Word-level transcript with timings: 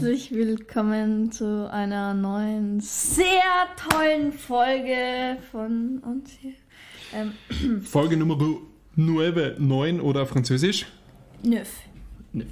Herzlich 0.00 0.32
willkommen 0.32 1.30
zu 1.30 1.70
einer 1.70 2.14
neuen, 2.14 2.80
sehr 2.80 3.26
tollen 3.76 4.32
Folge 4.32 5.36
von 5.52 5.98
uns 5.98 6.30
hier. 6.40 6.54
Ähm, 7.12 7.82
Folge 7.82 8.16
Nummer 8.16 8.38
9, 8.96 9.56
9 9.58 10.00
oder 10.00 10.24
Französisch? 10.24 10.86
Neuf. 11.42 11.82
Ne, 12.32 12.46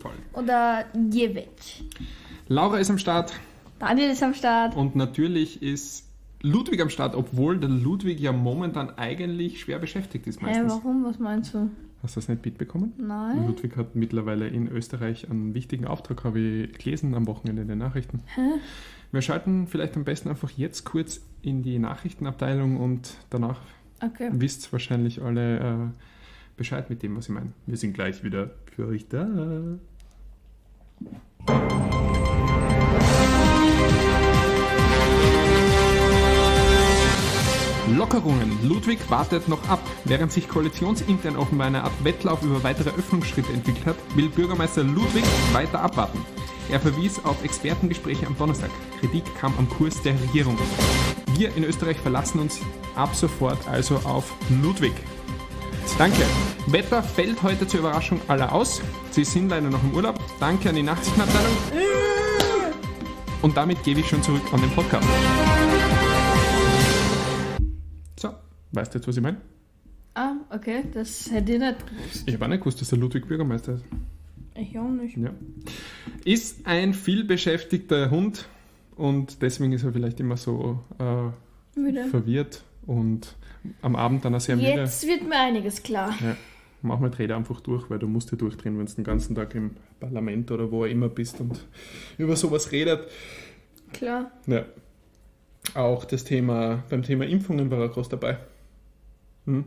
toll. 0.00 0.14
Oder 0.32 0.86
Jevic. 1.12 1.84
Laura 2.48 2.78
ist 2.78 2.88
am 2.88 2.96
Start 2.96 3.34
Daniel 3.78 4.08
ist 4.08 4.22
am 4.22 4.32
Start. 4.32 4.74
und 4.74 4.96
natürlich 4.96 5.60
ist 5.60 6.06
Ludwig 6.40 6.80
am 6.80 6.88
Start, 6.88 7.14
obwohl 7.14 7.58
der 7.58 7.68
Ludwig 7.68 8.20
ja 8.20 8.32
momentan 8.32 8.88
eigentlich 8.96 9.60
schwer 9.60 9.78
beschäftigt 9.78 10.26
ist 10.26 10.40
meistens. 10.40 10.72
warum? 10.72 11.04
Was 11.04 11.18
meinst 11.18 11.52
du? 11.52 11.68
Hast 12.06 12.14
du 12.14 12.20
das 12.20 12.28
nicht 12.28 12.44
mitbekommen? 12.44 12.92
Nein. 12.98 13.48
Ludwig 13.48 13.76
hat 13.76 13.96
mittlerweile 13.96 14.46
in 14.46 14.68
Österreich 14.68 15.28
einen 15.28 15.54
wichtigen 15.54 15.86
Auftrag, 15.86 16.22
habe 16.22 16.38
ich 16.38 16.78
gelesen 16.78 17.14
am 17.16 17.26
Wochenende 17.26 17.62
in 17.62 17.66
den 17.68 17.78
Nachrichten. 17.78 18.20
Hä? 18.36 18.42
Wir 19.10 19.22
schalten 19.22 19.66
vielleicht 19.66 19.96
am 19.96 20.04
besten 20.04 20.28
einfach 20.28 20.50
jetzt 20.52 20.84
kurz 20.84 21.20
in 21.42 21.64
die 21.64 21.80
Nachrichtenabteilung 21.80 22.76
und 22.76 23.16
danach 23.28 23.60
Okay. 24.00 24.30
wisst 24.34 24.72
wahrscheinlich 24.72 25.20
alle 25.20 25.58
äh, 25.58 25.74
Bescheid 26.56 26.90
mit 26.90 27.02
dem, 27.02 27.16
was 27.16 27.24
ich 27.28 27.34
meine. 27.34 27.50
Wir 27.66 27.76
sind 27.76 27.92
gleich 27.92 28.22
wieder 28.22 28.52
für 28.76 28.86
euch 28.86 29.08
da. 29.08 29.26
Lockerungen. 37.86 38.58
Ludwig 38.62 38.98
wartet 39.08 39.48
noch 39.48 39.68
ab. 39.68 39.80
Während 40.04 40.32
sich 40.32 40.48
koalitionsintern 40.48 41.36
offenbar 41.36 41.68
eine 41.68 41.84
Art 41.84 42.04
Wettlauf 42.04 42.42
über 42.42 42.62
weitere 42.62 42.90
Öffnungsschritte 42.90 43.52
entwickelt 43.52 43.86
hat, 43.86 43.96
will 44.14 44.28
Bürgermeister 44.28 44.82
Ludwig 44.82 45.24
weiter 45.52 45.80
abwarten. 45.80 46.24
Er 46.68 46.80
verwies 46.80 47.24
auf 47.24 47.44
Expertengespräche 47.44 48.26
am 48.26 48.36
Donnerstag. 48.36 48.70
Kritik 49.00 49.22
kam 49.38 49.54
am 49.58 49.68
Kurs 49.68 50.02
der 50.02 50.20
Regierung. 50.20 50.58
Wir 51.36 51.54
in 51.54 51.64
Österreich 51.64 51.98
verlassen 51.98 52.40
uns 52.40 52.60
ab 52.96 53.14
sofort 53.14 53.68
also 53.68 53.96
auf 54.04 54.32
Ludwig. 54.62 54.94
Danke. 55.98 56.24
Wetter 56.66 57.02
fällt 57.02 57.42
heute 57.42 57.66
zur 57.66 57.80
Überraschung 57.80 58.20
aller 58.28 58.52
aus. 58.52 58.82
Sie 59.10 59.24
sind 59.24 59.48
leider 59.48 59.70
noch 59.70 59.82
im 59.82 59.94
Urlaub. 59.94 60.18
Danke 60.40 60.68
an 60.68 60.74
die 60.74 60.82
Nachrichtenabteilung. 60.82 61.56
Und 63.42 63.56
damit 63.56 63.82
gebe 63.84 64.00
ich 64.00 64.08
schon 64.08 64.22
zurück 64.22 64.42
an 64.52 64.60
den 64.60 64.70
Podcast. 64.70 65.06
Weißt 68.72 68.94
du 68.94 68.98
jetzt, 68.98 69.08
was 69.08 69.16
ich 69.16 69.22
meine? 69.22 69.40
Ah, 70.14 70.34
okay. 70.50 70.84
Das 70.92 71.30
hätte 71.30 71.52
ich 71.52 71.58
nicht 71.58 71.86
gewusst. 71.86 72.22
Ich 72.26 72.34
habe 72.34 72.44
auch 72.44 72.48
nicht 72.48 72.60
gewusst, 72.60 72.80
dass 72.80 72.88
der 72.88 72.98
Ludwig 72.98 73.28
Bürgermeister 73.28 73.74
ist. 73.74 73.84
Ich 74.54 74.78
auch 74.78 74.88
nicht. 74.88 75.16
Ja. 75.16 75.30
Ist 76.24 76.66
ein 76.66 76.94
vielbeschäftigter 76.94 78.10
Hund 78.10 78.48
und 78.96 79.42
deswegen 79.42 79.72
ist 79.72 79.84
er 79.84 79.92
vielleicht 79.92 80.18
immer 80.20 80.38
so 80.38 80.82
äh, 80.98 82.08
verwirrt 82.08 82.64
und 82.86 83.36
am 83.82 83.96
Abend 83.96 84.24
dann 84.24 84.34
auch 84.34 84.40
sehr 84.40 84.56
müde. 84.56 84.68
Jetzt 84.68 85.06
wird 85.06 85.28
mir 85.28 85.38
einiges 85.38 85.82
klar. 85.82 86.14
Ja. 86.22 86.36
Mach 86.82 87.00
mal 87.00 87.10
Dreh 87.10 87.30
einfach 87.32 87.60
durch, 87.60 87.90
weil 87.90 87.98
du 87.98 88.06
musst 88.06 88.30
ja 88.30 88.38
durchdrehen, 88.38 88.78
wenn 88.78 88.86
du 88.86 88.92
den 88.92 89.04
ganzen 89.04 89.34
Tag 89.34 89.54
im 89.54 89.72
Parlament 90.00 90.50
oder 90.50 90.70
wo 90.70 90.84
auch 90.84 90.88
immer 90.88 91.08
bist 91.08 91.40
und 91.40 91.66
über 92.16 92.36
sowas 92.36 92.72
redet. 92.72 93.08
Klar. 93.92 94.30
Ja. 94.46 94.64
Auch 95.74 96.04
das 96.04 96.24
Thema, 96.24 96.84
beim 96.88 97.02
Thema 97.02 97.26
Impfungen 97.26 97.70
war 97.70 97.80
er 97.80 97.88
groß 97.88 98.08
dabei. 98.08 98.38
Hm? 99.46 99.64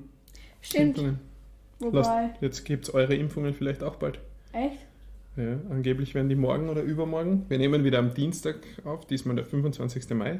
Stimmt. 0.61 0.97
Impfungen. 0.97 1.19
Lasst, 1.81 2.09
Wobei. 2.09 2.29
jetzt 2.41 2.65
gibt 2.65 2.85
es 2.87 2.93
eure 2.93 3.15
Impfungen 3.15 3.53
vielleicht 3.53 3.83
auch 3.83 3.95
bald. 3.95 4.19
Echt? 4.51 4.77
Ja, 5.37 5.57
angeblich 5.69 6.13
werden 6.15 6.27
die 6.27 6.35
morgen 6.35 6.67
oder 6.67 6.81
übermorgen. 6.81 7.45
Wir 7.47 7.57
nehmen 7.57 7.85
wieder 7.85 7.99
am 7.99 8.13
Dienstag 8.13 8.57
auf, 8.83 9.05
diesmal 9.07 9.35
der 9.37 9.45
25. 9.45 10.09
Mai. 10.09 10.39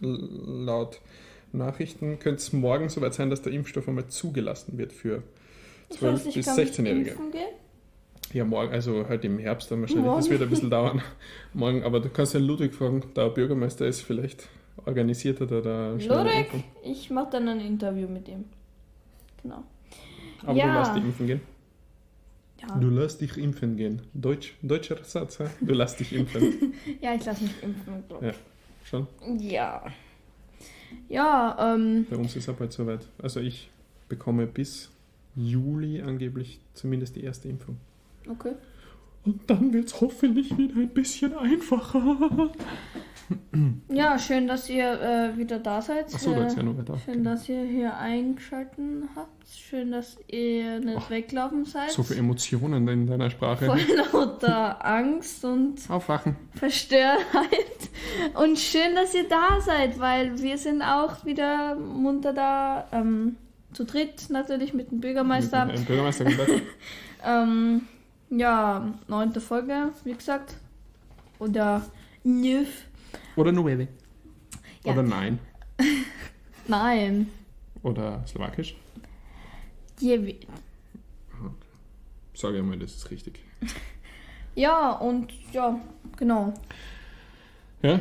Und 0.00 0.64
laut 0.66 1.00
Nachrichten 1.52 2.20
könnte 2.20 2.38
es 2.38 2.52
morgen 2.52 2.88
soweit 2.88 3.14
sein, 3.14 3.28
dass 3.30 3.42
der 3.42 3.52
Impfstoff 3.52 3.88
einmal 3.88 4.06
zugelassen 4.06 4.78
wird 4.78 4.92
für 4.92 5.24
Das 5.88 5.98
12 5.98 6.12
heißt, 6.14 6.26
ich 6.28 6.34
bis 6.36 6.46
kann 6.46 6.56
nicht 6.56 6.74
16-Jährige. 6.74 7.10
impfen 7.10 7.30
gehen? 7.32 7.48
Ja, 8.32 8.44
morgen, 8.44 8.72
also 8.72 9.08
halt 9.08 9.24
im 9.24 9.40
Herbst 9.40 9.72
dann 9.72 9.80
wahrscheinlich. 9.80 10.06
Das 10.06 10.14
Morgen. 10.26 10.30
wird 10.30 10.42
ein 10.42 10.50
bisschen 10.50 10.70
dauern. 10.70 11.02
Morgen, 11.52 11.82
aber 11.82 11.98
du 11.98 12.08
kannst 12.10 12.34
den 12.34 12.42
Ludwig 12.44 12.72
fragen, 12.72 13.02
da 13.14 13.22
er 13.24 13.30
Bürgermeister 13.30 13.88
ist, 13.88 14.02
vielleicht 14.02 14.48
organisiert 14.86 15.40
er 15.40 15.46
da, 15.48 15.90
Ludwig? 15.94 16.46
Ich 16.84 17.10
mache 17.10 17.30
dann 17.32 17.48
ein 17.48 17.60
Interview 17.60 18.06
mit 18.06 18.28
ihm. 18.28 18.44
Genau. 19.42 19.64
Aber 20.42 20.54
Ja. 20.58 20.66
du 20.72 20.78
lässt 20.78 20.94
dich 20.96 21.04
impfen 21.04 21.26
gehen. 21.26 21.40
Ja, 22.60 22.76
Du 22.78 22.90
lässt 22.90 23.20
dich 23.22 23.36
impfen 23.38 23.76
gehen. 23.76 24.02
Deutsch, 24.12 24.54
deutscher 24.62 25.02
Satz, 25.02 25.38
hä? 25.38 25.46
Du 25.60 25.72
lässt 25.72 25.98
dich 26.00 26.12
impfen. 26.12 26.74
ja 27.00 27.14
ich 27.14 27.24
lasse 27.24 27.42
mich 27.44 27.62
impfen, 27.62 28.04
glaube 28.08 28.26
Ja. 28.26 28.32
Schon? 28.84 29.06
Ja. 29.38 29.82
Ja, 31.08 31.74
ähm, 31.74 32.06
Bei 32.10 32.16
uns 32.16 32.36
ist 32.36 32.48
es 32.48 32.54
bald 32.56 32.72
soweit. 32.72 33.06
Also 33.22 33.40
ich 33.40 33.70
bekomme 34.08 34.46
bis 34.46 34.90
Juli 35.36 36.02
angeblich 36.02 36.60
zumindest 36.74 37.16
die 37.16 37.22
erste 37.24 37.48
Impfung. 37.48 37.76
okay. 38.28 38.52
Und 39.24 39.48
dann 39.50 39.70
wird 39.74 39.84
es 39.86 40.00
hoffentlich 40.00 40.56
wieder 40.56 40.76
ein 40.76 40.88
bisschen 40.88 41.34
einfacher. 41.36 42.50
Ja, 43.88 44.18
schön, 44.18 44.46
dass 44.48 44.68
ihr 44.68 45.00
äh, 45.00 45.36
wieder 45.36 45.58
da 45.58 45.82
seid. 45.82 46.12
Achso, 46.14 46.34
da 46.34 46.46
ist 46.46 46.56
ja 46.56 46.62
äh, 46.62 46.66
noch 46.66 46.78
weiter. 46.78 46.98
schön, 46.98 47.24
dass 47.24 47.48
ihr 47.48 47.64
hier 47.64 47.96
eingeschalten 47.96 49.08
habt. 49.14 49.48
Schön, 49.48 49.92
dass 49.92 50.18
ihr 50.28 50.80
nicht 50.80 50.98
Ach, 50.98 51.10
weglaufen 51.10 51.64
seid. 51.64 51.90
So 51.90 52.02
viele 52.02 52.20
Emotionen 52.20 52.86
in 52.88 53.06
deiner 53.06 53.30
Sprache. 53.30 53.66
Voll 53.66 53.80
lauter 54.12 54.84
Angst 54.84 55.44
und 55.44 55.78
Aufwachen. 55.88 56.36
Verstörtheit. 56.54 57.90
Und 58.34 58.58
schön, 58.58 58.94
dass 58.94 59.14
ihr 59.14 59.28
da 59.28 59.60
seid, 59.60 59.98
weil 59.98 60.40
wir 60.40 60.58
sind 60.58 60.82
auch 60.82 61.24
wieder 61.24 61.76
munter 61.76 62.32
da. 62.32 62.86
Ähm, 62.92 63.36
zu 63.72 63.84
dritt 63.84 64.30
natürlich 64.30 64.74
mit 64.74 64.90
dem 64.90 65.00
Bürgermeister. 65.00 65.66
Mit 65.66 65.78
dem 65.78 65.84
Bürgermeister. 65.84 66.26
Ähm, 67.22 67.82
ja, 68.30 68.94
neunte 69.06 69.42
Folge, 69.42 69.90
wie 70.04 70.14
gesagt. 70.14 70.54
Oder 71.38 71.84
neuf. 72.24 72.68
Oder 73.36 73.52
Novelle. 73.52 73.88
Ja. 74.84 74.92
Oder 74.92 75.02
Nein. 75.02 75.38
Nein. 76.68 77.28
Oder 77.82 78.22
Slowakisch. 78.26 78.74
Je- 80.00 80.36
Sage 82.34 82.62
mal, 82.62 82.78
das 82.78 82.94
ist 82.96 83.10
richtig. 83.10 83.40
Ja, 84.56 84.90
und 84.92 85.32
ja, 85.52 85.80
genau. 86.16 86.52
Ja? 87.82 88.00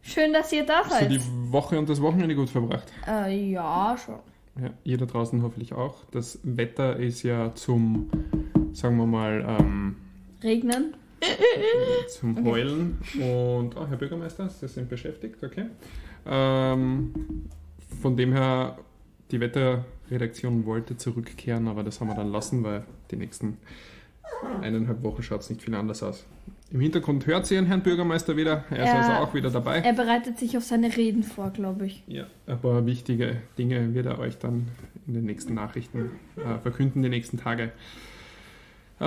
Schön, 0.00 0.32
dass 0.32 0.52
ihr 0.52 0.64
da 0.64 0.78
Hast 0.84 0.92
du 0.92 0.94
seid. 0.94 1.10
die 1.10 1.20
Woche 1.52 1.76
und 1.76 1.88
das 1.88 2.00
Wochenende 2.00 2.36
gut 2.36 2.48
verbracht? 2.50 2.90
Äh, 3.06 3.50
ja, 3.50 3.96
schon. 3.98 4.20
Ja, 4.62 4.70
ihr 4.84 4.96
da 4.96 5.06
draußen 5.06 5.42
hoffentlich 5.42 5.72
auch. 5.72 5.96
Das 6.12 6.38
Wetter 6.44 6.96
ist 6.96 7.24
ja 7.24 7.52
zum, 7.56 8.08
sagen 8.72 8.96
wir 8.96 9.06
mal, 9.06 9.44
ähm, 9.60 9.96
Regnen. 10.42 10.94
Zum. 12.08 12.44
Heulen. 12.44 12.98
Und, 13.14 13.76
oh, 13.76 13.86
Herr 13.88 13.96
Bürgermeister, 13.96 14.48
Sie 14.48 14.68
sind 14.68 14.88
beschäftigt, 14.88 15.42
okay. 15.42 15.66
Ähm, 16.26 17.12
von 18.00 18.16
dem 18.16 18.32
her, 18.32 18.78
die 19.30 19.40
Wetterredaktion 19.40 20.66
wollte 20.66 20.96
zurückkehren, 20.96 21.68
aber 21.68 21.82
das 21.82 22.00
haben 22.00 22.08
wir 22.08 22.14
dann 22.14 22.30
lassen, 22.30 22.62
weil 22.64 22.84
die 23.10 23.16
nächsten 23.16 23.58
eineinhalb 24.60 25.02
Wochen 25.02 25.22
schaut 25.22 25.40
es 25.40 25.50
nicht 25.50 25.62
viel 25.62 25.74
anders 25.74 26.02
aus. 26.02 26.24
Im 26.70 26.80
Hintergrund 26.80 27.26
hört 27.26 27.46
sie 27.46 27.54
Ihren 27.56 27.66
Herrn 27.66 27.82
Bürgermeister 27.82 28.36
wieder. 28.36 28.64
Er 28.70 28.84
ist 28.84 28.88
Ja. 28.92 28.98
also 29.00 29.12
auch 29.12 29.34
wieder 29.34 29.50
dabei. 29.50 29.78
Er 29.80 29.92
bereitet 29.92 30.38
sich 30.38 30.56
auf 30.56 30.64
seine 30.64 30.96
Reden 30.96 31.22
vor, 31.22 31.50
glaube 31.50 31.86
ich. 31.86 32.02
Ja, 32.06 32.24
ein 32.46 32.58
paar 32.60 32.86
wichtige 32.86 33.36
Dinge 33.58 33.92
wird 33.94 34.06
er 34.06 34.18
euch 34.18 34.38
dann 34.38 34.68
in 35.06 35.12
den 35.14 35.24
nächsten 35.24 35.54
Nachrichten 35.54 36.12
äh, 36.36 36.58
verkünden, 36.60 37.02
die 37.02 37.10
nächsten 37.10 37.36
Tage. 37.36 37.72
Äh, 39.00 39.04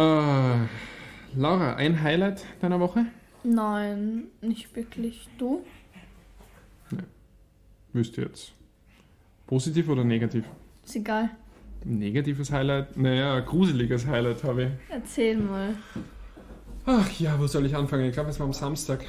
Laura, 1.35 1.75
ein 1.75 2.01
Highlight 2.01 2.45
deiner 2.61 2.79
Woche? 2.79 3.05
Nein, 3.43 4.25
nicht 4.41 4.75
wirklich. 4.75 5.27
Du? 5.37 5.63
Müsst 7.93 8.17
ihr 8.17 8.25
jetzt 8.25 8.51
positiv 9.47 9.87
oder 9.87 10.03
negativ? 10.03 10.43
Ist 10.83 10.95
egal. 10.97 11.29
Negatives 11.83 12.51
Highlight? 12.51 12.97
Naja, 12.97 13.39
gruseliges 13.39 14.05
Highlight 14.07 14.43
habe 14.43 14.63
ich. 14.63 14.69
Erzähl 14.89 15.37
mal. 15.37 15.75
Ach 16.85 17.09
ja, 17.19 17.39
wo 17.39 17.47
soll 17.47 17.65
ich 17.65 17.75
anfangen? 17.75 18.05
Ich 18.05 18.13
glaube, 18.13 18.29
es 18.31 18.39
war 18.39 18.47
am 18.47 18.53
Samstag. 18.53 19.05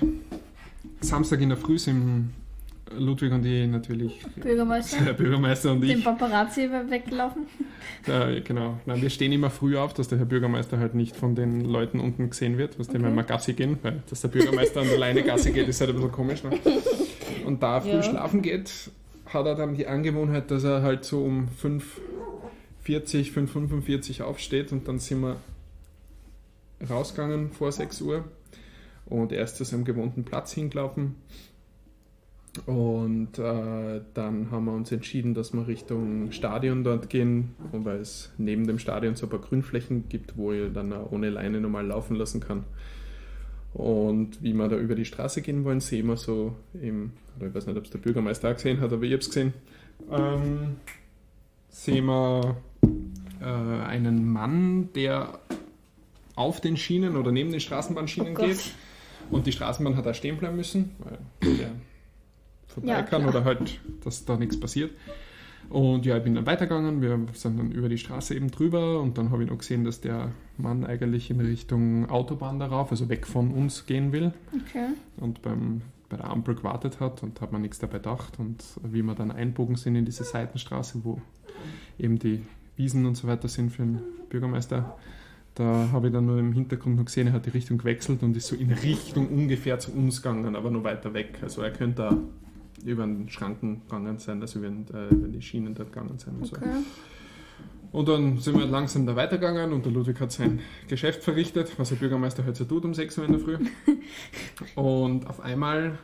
Samstag 1.01 1.41
in 1.41 1.49
der 1.49 1.59
Früh 1.59 1.79
sind 1.79 2.33
Ludwig 2.97 3.33
und 3.33 3.45
ich 3.45 3.69
natürlich, 3.69 4.21
Bürgermeister? 4.37 5.05
der 5.05 5.13
Bürgermeister 5.15 5.73
und 5.73 5.81
Den 5.81 5.99
ich, 5.99 6.05
Paparazzi 6.05 6.69
weggelaufen? 6.89 7.47
äh, 8.07 8.41
genau, 8.43 8.79
Nein, 8.87 9.03
wir 9.03 9.11
stehen 9.11 9.33
immer 9.33 9.51
früh 9.51 9.77
auf, 9.77 9.93
dass 9.93 10.07
der 10.09 10.19
Herr 10.19 10.27
Bürgermeister 10.27 10.79
halt 10.79 10.95
nicht 10.95 11.17
von 11.17 11.35
den 11.35 11.63
Leuten 11.63 11.99
unten 11.99 12.31
gesehen 12.31 12.59
wird, 12.59 12.79
was 12.79 12.89
Okay. 12.89 13.03
wenn 13.03 13.15
wir 13.15 13.23
Gassi 13.25 13.55
gehen, 13.55 13.79
weil 13.83 14.03
dass 14.09 14.21
der 14.21 14.29
Bürgermeister 14.29 14.81
an 14.83 14.89
der 14.89 14.99
Leine 14.99 15.23
Gassi 15.25 15.51
geht, 15.51 15.67
ist 15.69 15.81
halt 15.81 15.91
ein 15.91 15.97
bisschen 15.97 16.13
komisch. 16.13 16.45
Ne? 16.45 16.51
Und 17.45 17.63
da 17.63 17.81
früh 17.81 17.91
Ja. 17.91 18.03
schlafen 18.05 18.41
geht, 18.43 18.71
hat 19.27 19.47
er 19.47 19.57
dann 19.57 19.75
die 19.75 19.87
Angewohnheit, 19.89 20.51
dass 20.53 20.63
er 20.63 20.83
halt 20.83 21.05
so 21.05 21.25
um 21.25 21.49
5.40, 22.85 23.33
5.45 23.33 24.23
aufsteht 24.23 24.71
und 24.71 24.87
dann 24.87 25.01
sind 25.01 25.23
wir 25.23 25.37
rausgegangen 26.89 27.51
vor 27.51 27.73
6 27.73 28.01
Uhr 28.03 28.25
und 29.07 29.33
er 29.33 29.43
ist 29.45 29.57
zu 29.57 29.65
seinem 29.65 29.85
gewohnten 29.85 30.25
Platz 30.25 30.53
hingelaufen. 30.53 31.17
Und 32.65 33.39
äh, 33.39 34.01
dann 34.15 34.51
haben 34.51 34.65
wir 34.65 34.73
uns 34.73 34.91
entschieden, 34.91 35.35
dass 35.35 35.53
wir 35.53 35.67
Richtung 35.67 36.33
Stadion 36.33 36.85
dort 36.85 37.11
gehen, 37.11 37.55
weil 37.73 37.99
es 37.99 38.33
neben 38.39 38.67
dem 38.67 38.79
Stadion 38.79 39.15
so 39.15 39.27
ein 39.27 39.31
paar 39.31 39.41
Grünflächen 39.41 40.09
gibt, 40.09 40.37
wo 40.37 40.53
ich 40.53 40.73
dann 40.73 40.93
auch 40.93 41.13
ohne 41.13 41.31
Leine 41.31 41.61
normal 41.61 41.87
laufen 41.87 42.17
lassen 42.17 42.41
kann. 42.41 42.65
Und 43.75 44.43
wie 44.43 44.55
wir 44.55 44.69
da 44.69 44.77
über 44.77 44.95
die 44.95 45.05
Straße 45.05 45.43
gehen 45.43 45.65
wollen, 45.65 45.81
sehen 45.81 46.07
wir 46.07 46.17
so 46.17 46.57
im, 46.81 47.13
ich 47.41 47.55
weiß 47.55 47.67
nicht, 47.67 47.77
ob 47.77 47.85
es 47.85 47.91
der 47.91 47.99
Bürgermeister 47.99 48.51
auch 48.51 48.55
gesehen 48.55 48.81
hat, 48.81 48.93
aber 48.93 49.03
ich 49.03 49.13
habe 49.13 49.21
es 49.21 49.29
gesehen, 49.29 49.53
ähm, 50.11 50.77
sehen 51.69 52.07
wir 52.07 52.57
äh, 53.41 53.45
einen 53.45 54.33
Mann, 54.33 54.89
der 54.95 55.41
auf 56.37 56.61
den 56.61 56.77
Schienen 56.77 57.17
oder 57.17 57.33
neben 57.33 57.51
den 57.51 57.61
Straßenbahnschienen 57.61 58.35
Oh 58.37 58.45
geht. 58.45 58.73
Und 59.31 59.47
die 59.47 59.53
Straßenbahn 59.53 59.97
hat 59.97 60.07
da 60.07 60.15
stehen 60.15 60.37
bleiben 60.37 60.57
müssen, 60.57 60.93
weil 61.01 61.57
der 61.57 61.71
vorbei 62.81 62.89
Ja, 62.93 63.03
kann 63.03 63.23
klar. 63.23 63.35
oder 63.35 63.45
halt, 63.45 63.81
dass 64.05 64.25
da 64.25 64.37
nichts 64.37 64.59
passiert. 64.59 64.91
Und 65.69 66.07
ja, 66.07 66.17
ich 66.17 66.23
bin 66.23 66.37
dann 66.37 66.47
weitergegangen, 66.47 67.03
wir 67.03 67.19
sind 67.33 67.59
dann 67.59 67.73
über 67.73 67.89
die 67.89 67.99
Straße 67.99 68.37
eben 68.37 68.53
drüber 68.53 69.01
und 69.01 69.19
dann 69.19 69.31
habe 69.31 69.43
ich 69.43 69.51
noch 69.51 69.59
gesehen, 69.59 69.85
dass 69.85 70.01
der 70.01 70.31
Mann 70.59 70.85
eigentlich 70.85 71.29
in 71.29 71.41
Richtung 71.41 72.09
Autobahn 72.09 72.61
darauf, 72.61 72.93
also 72.93 73.09
weg 73.09 73.27
von 73.27 73.51
uns 73.51 73.85
gehen 73.87 74.13
will 74.13 74.33
Okay. 74.55 74.91
und 75.17 75.43
beim, 75.43 75.81
bei 76.09 76.17
der 76.19 76.31
Ampel 76.31 76.55
gewartet 76.55 77.01
hat 77.01 77.25
und 77.25 77.41
hat 77.41 77.51
man 77.51 77.63
nichts 77.63 77.81
dabei 77.81 77.99
gedacht. 77.99 78.39
Und 78.39 78.63
wie 78.85 79.03
wir 79.03 79.17
dann 79.17 79.33
einbogen 79.33 79.75
sind 79.75 79.97
in 79.97 80.05
diese 80.05 80.23
Seitenstraße, 80.23 81.01
wo 81.03 81.21
eben 81.99 82.19
die 82.21 82.43
Wiesen 82.77 83.05
und 83.05 83.17
so 83.17 83.27
weiter 83.27 83.49
sind 83.49 83.71
für 83.71 83.83
den 83.83 83.99
Bürgermeister, 84.29 84.97
da 85.57 85.89
habe 85.91 86.09
ich 86.09 86.13
dann 86.13 86.27
nur 86.27 86.39
im 86.39 86.53
Hintergrund 86.53 86.97
noch 86.97 87.07
gesehen, 87.07 87.27
er 87.29 87.33
hat 87.33 87.47
die 87.47 87.51
Richtung 87.51 87.79
gewechselt 87.79 88.23
und 88.23 88.37
ist 88.37 88.47
so 88.47 88.55
in 88.55 88.71
Richtung 88.71 89.27
ungefähr 89.31 89.81
zu 89.81 89.91
uns 89.93 90.23
gegangen, 90.23 90.55
aber 90.55 90.71
nur 90.71 90.85
weiter 90.85 91.13
weg. 91.13 91.39
Also 91.43 91.63
er 91.63 91.71
könnte 91.73 92.03
da 92.03 92.17
über 92.85 93.05
den 93.05 93.29
Schranken 93.29 93.83
gegangen 93.83 94.19
sein, 94.19 94.41
also 94.41 94.59
über, 94.59 94.69
äh, 94.69 95.09
über 95.09 95.29
die 95.29 95.43
Schienen 95.43 95.75
dort 95.75 95.93
gegangen 95.93 96.19
sein. 96.19 96.37
Und 96.37 96.47
so. 96.47 96.57
Okay. 96.57 96.69
Und 97.93 98.09
dann 98.09 98.39
sind 98.39 98.59
wir 98.59 98.67
langsam 98.67 99.07
da 99.07 99.17
weitergegangen 99.17 99.73
und 99.73 99.85
der 99.85 99.93
Ludwig 99.93 100.21
hat 100.21 100.33
sein 100.33 100.61
Geschäft 100.89 101.23
verrichtet, 101.23 101.79
was 101.79 101.89
der 101.89 101.97
Bürgermeister 101.97 102.45
heute 102.45 102.59
so 102.59 102.65
tut 102.65 102.85
um 102.85 102.93
6 102.93 103.19
Uhr 103.19 103.25
in 103.25 103.33
der 103.33 103.41
Früh. 103.41 103.57
und 104.75 105.27
auf 105.27 105.41
einmal 105.41 105.99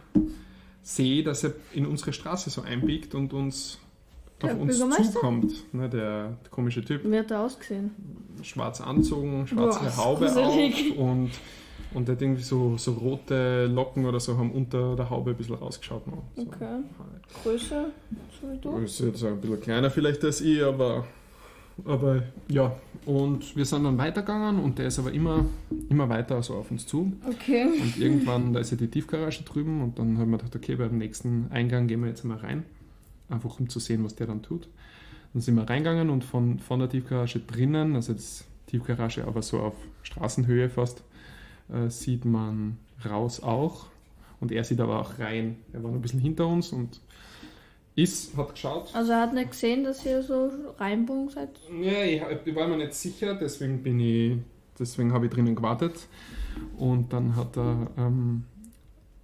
sehe 0.83 1.19
ich, 1.19 1.25
dass 1.25 1.45
er 1.45 1.53
in 1.73 1.87
unsere 1.87 2.13
Straße 2.13 2.51
so 2.51 2.63
einbiegt 2.63 3.15
und 3.15 3.33
uns 3.33 3.79
auf 4.43 4.59
uns 4.59 4.79
zukommt. 4.79 5.75
Ne, 5.75 5.89
der 5.89 6.37
komische 6.51 6.85
Typ, 6.85 7.03
Wie 7.05 7.19
hat 7.19 7.31
er 7.31 7.43
ausgesehen? 7.43 7.91
schwarz 8.43 8.81
anzogen, 8.81 9.47
schwarze 9.47 9.81
Boah, 9.81 9.97
Haube 9.97 10.27
gruselig. 10.27 10.93
auf 10.93 10.99
und, 10.99 11.31
und 11.95 12.09
der 12.09 12.15
hat 12.15 12.23
irgendwie 12.23 12.43
so, 12.43 12.77
so 12.77 12.93
rote 12.93 13.67
Locken 13.67 14.05
oder 14.07 14.21
so 14.21 14.37
haben 14.37 14.53
unter 14.53 14.97
der 14.97 15.11
Haube 15.11 15.31
ein 15.31 15.37
bisschen 15.37 15.57
rausgeschaut. 15.57 16.07
noch. 16.07 16.23
So. 16.37 16.43
Okay. 16.43 16.81
Größe, 17.43 17.87
so 18.41 18.51
wie 18.51 18.59
du? 18.59 18.79
Ist 18.79 19.01
jetzt 19.01 19.25
ein 19.25 19.41
bisschen 19.41 19.61
kleiner 19.61 19.91
vielleicht 19.91 20.25
als 20.25 20.41
ich, 20.41 20.63
aber, 20.63 21.07
aber 21.85 22.23
ja. 22.49 22.75
Und 23.05 23.57
wir 23.57 23.65
sind 23.65 23.85
dann 23.85 23.99
weitergegangen 23.99 24.63
und 24.63 24.79
der 24.79 24.87
ist 24.87 24.99
aber 24.99 25.13
immer, 25.13 25.45
immer 25.89 26.09
weiter 26.09 26.43
so 26.43 26.55
auf 26.55 26.71
uns 26.71 26.87
zu. 26.87 27.13
Okay. 27.29 27.65
Und 27.65 27.99
irgendwann, 27.99 28.53
da 28.53 28.61
ist 28.61 28.71
ja 28.71 28.77
die 28.77 28.89
Tiefgarage 28.89 29.43
drüben 29.43 29.83
und 29.83 29.99
dann 29.99 30.19
haben 30.19 30.31
wir 30.31 30.39
gedacht, 30.39 30.55
okay, 30.55 30.77
beim 30.77 30.99
nächsten 30.99 31.49
Eingang 31.51 31.89
gehen 31.89 32.01
wir 32.03 32.09
jetzt 32.09 32.25
mal 32.25 32.37
rein. 32.37 32.65
Einfach 33.29 33.59
um 33.59 33.69
zu 33.69 33.81
sehen, 33.81 34.05
was 34.05 34.15
der 34.15 34.27
dann 34.27 34.43
tut. 34.43 34.69
Dann 35.33 35.43
sind 35.43 35.57
wir 35.57 35.69
reingegangen 35.69 36.11
und 36.11 36.25
von, 36.25 36.59
von 36.59 36.79
der 36.79 36.89
Tiefgarage 36.89 37.41
drinnen, 37.41 37.97
also 37.97 38.13
das 38.13 38.45
Tiefgarage 38.67 39.27
aber 39.27 39.43
so 39.43 39.61
auf 39.61 39.75
Straßenhöhe 40.03 40.69
fast, 40.69 41.03
äh, 41.73 41.89
sieht 41.89 42.25
man 42.25 42.79
raus 43.05 43.43
auch. 43.43 43.87
Und 44.41 44.51
er 44.51 44.65
sieht 44.65 44.81
aber 44.81 45.01
auch 45.01 45.19
rein. 45.19 45.57
Er 45.73 45.83
war 45.83 45.91
noch 45.91 45.99
ein 45.99 46.03
bisschen 46.03 46.21
hinter 46.21 46.49
uns 46.49 46.73
und 46.73 47.01
ist, 47.95 48.37
hat 48.37 48.55
geschaut. 48.55 48.91
Also 48.95 49.13
er 49.13 49.21
hat 49.21 49.35
nicht 49.35 49.51
gesehen, 49.51 49.85
dass 49.85 50.05
ihr 50.05 50.23
so 50.23 50.51
reinbogen 50.79 51.29
seid? 51.29 51.51
Ja, 51.81 52.03
ich, 52.05 52.23
ich 52.45 52.55
war 52.55 52.67
mir 52.67 52.79
nicht 52.79 52.95
sicher, 52.95 53.35
deswegen 53.35 53.83
bin 53.83 54.01
ich, 54.01 54.39
deswegen 54.79 55.13
habe 55.13 55.27
ich 55.27 55.33
drinnen 55.33 55.55
gewartet. 55.55 56.09
Und 56.77 57.13
dann 57.13 57.37
hat 57.37 57.57
er, 57.57 57.91
ähm, 57.99 58.45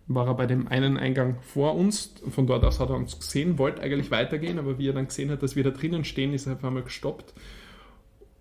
war 0.06 0.26
er 0.26 0.34
bei 0.34 0.46
dem 0.46 0.68
einen 0.68 0.98
Eingang 0.98 1.36
vor 1.40 1.74
uns. 1.74 2.14
Von 2.30 2.46
dort 2.46 2.64
aus 2.64 2.78
hat 2.78 2.90
er 2.90 2.96
uns 2.96 3.18
gesehen, 3.18 3.58
wollte 3.58 3.82
eigentlich 3.82 4.10
weitergehen, 4.10 4.58
aber 4.58 4.78
wie 4.78 4.88
er 4.88 4.94
dann 4.94 5.08
gesehen 5.08 5.30
hat, 5.30 5.42
dass 5.42 5.56
wir 5.56 5.64
da 5.64 5.70
drinnen 5.70 6.04
stehen, 6.04 6.32
ist 6.32 6.46
er 6.46 6.54
auf 6.54 6.64
einmal 6.64 6.82
gestoppt, 6.82 7.32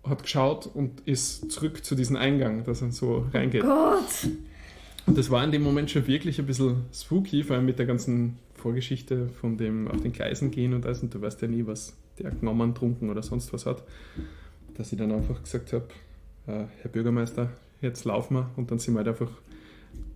hat 0.08 0.22
geschaut 0.22 0.68
und 0.72 1.00
ist 1.06 1.50
zurück 1.50 1.84
zu 1.84 1.94
diesem 1.94 2.16
Eingang, 2.16 2.64
dass 2.64 2.82
er 2.82 2.92
so 2.92 3.26
reingeht. 3.32 3.62
Gott! 3.62 4.28
Und 5.06 5.16
das 5.16 5.30
war 5.30 5.42
in 5.42 5.52
dem 5.52 5.62
Moment 5.62 5.90
schon 5.90 6.06
wirklich 6.06 6.38
ein 6.38 6.46
bisschen 6.46 6.84
spooky, 6.92 7.42
vor 7.42 7.56
allem 7.56 7.64
mit 7.64 7.78
der 7.78 7.86
ganzen 7.86 8.38
Vorgeschichte 8.54 9.28
von 9.28 9.56
dem 9.56 9.88
auf 9.88 10.02
den 10.02 10.12
Gleisen 10.12 10.50
gehen 10.50 10.74
und 10.74 10.84
alles. 10.84 11.02
Und 11.02 11.14
du 11.14 11.22
weißt 11.22 11.40
ja 11.40 11.48
nie, 11.48 11.66
was 11.66 11.96
der 12.18 12.30
genommen, 12.30 12.74
trunken 12.74 13.08
oder 13.08 13.22
sonst 13.22 13.52
was 13.52 13.64
hat. 13.64 13.82
Dass 14.76 14.92
ich 14.92 14.98
dann 14.98 15.12
einfach 15.12 15.42
gesagt 15.42 15.72
habe, 15.72 15.86
äh, 16.46 16.64
Herr 16.82 16.90
Bürgermeister, 16.90 17.50
jetzt 17.80 18.04
laufen 18.04 18.34
wir. 18.34 18.50
Und 18.56 18.70
dann 18.70 18.78
sind 18.78 18.94
wir 18.94 18.98
halt 18.98 19.08
einfach 19.08 19.30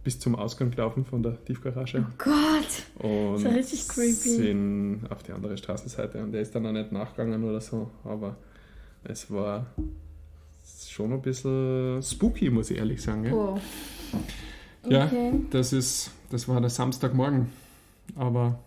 bis 0.05 0.19
zum 0.19 0.35
Ausgang 0.35 0.71
gelaufen 0.71 1.05
von 1.05 1.23
der 1.23 1.43
Tiefgarage. 1.44 2.05
Oh 2.06 2.15
Gott! 2.19 3.05
Und 3.05 3.37
ist 3.37 3.44
ja 3.44 3.50
richtig 3.50 3.89
creepy. 3.89 4.12
sind 4.12 5.00
auf 5.09 5.23
die 5.23 5.33
andere 5.33 5.56
Straßenseite. 5.56 6.23
Und 6.23 6.33
der 6.33 6.43
ist 6.43 6.55
dann 6.55 6.67
auch 6.67 6.73
nicht 6.73 6.93
nachgegangen 6.93 7.44
oder 7.44 7.61
so. 7.61 7.91
Aber 8.05 8.37
es 9.04 9.31
war 9.31 9.66
schon 10.88 11.12
ein 11.12 11.22
bisschen 11.22 12.02
spooky, 12.02 12.50
muss 12.50 12.70
ich 12.70 12.78
ehrlich 12.78 13.02
sagen. 13.02 13.25
Ja? 13.25 13.32
Oh. 13.32 13.58
Ja. 14.88 15.06
Okay. 15.06 15.32
Das 15.50 15.72
ist, 15.72 16.10
das 16.31 16.49
war 16.49 16.60
der 16.60 16.70
Samstagmorgen. 16.70 17.50
Aber 18.16 18.58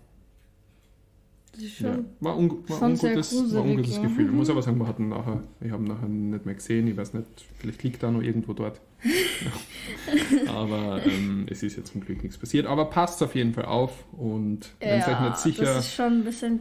ja, 1.80 2.00
war, 2.20 2.38
un, 2.38 2.64
war 2.68 2.82
ungutes, 2.82 3.34
war 3.34 3.42
gruselig, 3.42 3.64
ungutes 3.64 3.96
ja. 3.96 4.02
Gefühl. 4.04 4.26
Ich 4.26 4.32
muss 4.32 4.50
aber 4.52 4.62
sagen, 4.62 4.80
wir 4.80 4.88
hatten 4.88 5.10
nachher, 5.10 5.44
ich 5.62 5.72
habe 5.72 5.84
nachher 5.84 6.08
nicht 6.08 6.46
mehr 6.46 6.56
gesehen, 6.56 6.88
ich 6.88 6.98
weiß 6.98 7.14
nicht, 7.14 7.28
vielleicht 7.58 7.84
liegt 7.84 8.04
da 8.04 8.12
noch 8.12 8.22
irgendwo 8.22 8.54
dort. 8.54 8.82
aber 10.48 11.06
ähm, 11.06 11.46
es 11.50 11.62
ist 11.62 11.78
jetzt 11.78 11.92
zum 11.92 12.02
Glück 12.02 12.24
nichts 12.24 12.38
passiert. 12.38 12.66
Aber 12.66 12.86
passt 12.86 13.22
auf 13.22 13.36
jeden 13.36 13.54
Fall 13.54 13.66
auf 13.66 14.06
und 14.14 14.72
wenn 14.80 15.00
ihr 15.00 15.08
euch 15.08 15.20
nicht 15.22 15.38
sicher, 15.38 15.82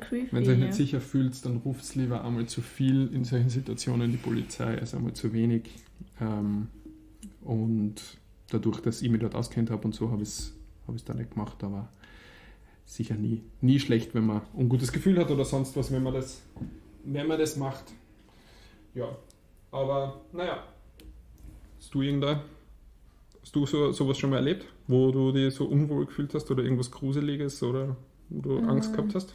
creepy. 0.00 0.28
wenn 0.32 0.42
ihr 0.44 0.50
euch 0.50 0.58
ja. 0.58 0.64
nicht 0.66 0.74
sicher 0.74 1.00
fühlt, 1.00 1.44
dann 1.44 1.58
ruft 1.58 1.94
lieber 1.94 2.24
einmal 2.24 2.46
zu 2.46 2.60
viel 2.60 3.10
in 3.12 3.24
solchen 3.24 3.50
Situationen 3.50 4.10
die 4.10 4.18
Polizei, 4.18 4.78
als 4.78 4.94
einmal 4.94 5.14
zu 5.14 5.32
wenig. 5.32 5.70
Ähm, 6.20 6.68
und 7.42 7.94
dadurch, 8.50 8.80
dass 8.80 9.02
ich 9.02 9.10
mich 9.10 9.20
dort 9.20 9.34
auskennt 9.34 9.70
habe 9.70 9.84
und 9.84 9.94
so, 9.94 10.10
habe 10.10 10.22
ich 10.22 10.28
es 10.28 10.52
hab 10.86 10.94
ich's 10.94 11.04
da 11.04 11.14
nicht 11.14 11.32
gemacht, 11.32 11.62
aber 11.62 11.88
sicher 12.84 13.14
nie, 13.14 13.42
nie 13.60 13.80
schlecht, 13.80 14.14
wenn 14.14 14.26
man 14.26 14.38
ein 14.38 14.42
ungutes 14.54 14.92
Gefühl 14.92 15.18
hat 15.18 15.30
oder 15.30 15.44
sonst 15.44 15.76
was, 15.76 15.92
wenn 15.92 16.02
man 16.02 16.14
das, 16.14 16.42
wenn 17.04 17.26
man 17.26 17.38
das 17.38 17.56
macht. 17.56 17.84
Ja, 18.94 19.08
aber 19.70 20.20
naja, 20.32 20.62
hast 21.78 21.94
du 21.94 22.02
irgendein, 22.02 22.40
hast 23.40 23.54
du 23.56 23.66
so, 23.66 23.92
sowas 23.92 24.18
schon 24.18 24.30
mal 24.30 24.36
erlebt, 24.36 24.66
wo 24.86 25.10
du 25.10 25.32
dich 25.32 25.54
so 25.54 25.64
unwohl 25.66 26.06
gefühlt 26.06 26.32
hast 26.34 26.50
oder 26.50 26.62
irgendwas 26.62 26.90
Gruseliges 26.90 27.62
oder 27.62 27.96
wo 28.28 28.40
du 28.40 28.58
Angst 28.58 28.90
Ähm, 28.90 28.96
gehabt 28.96 29.14
hast? 29.14 29.34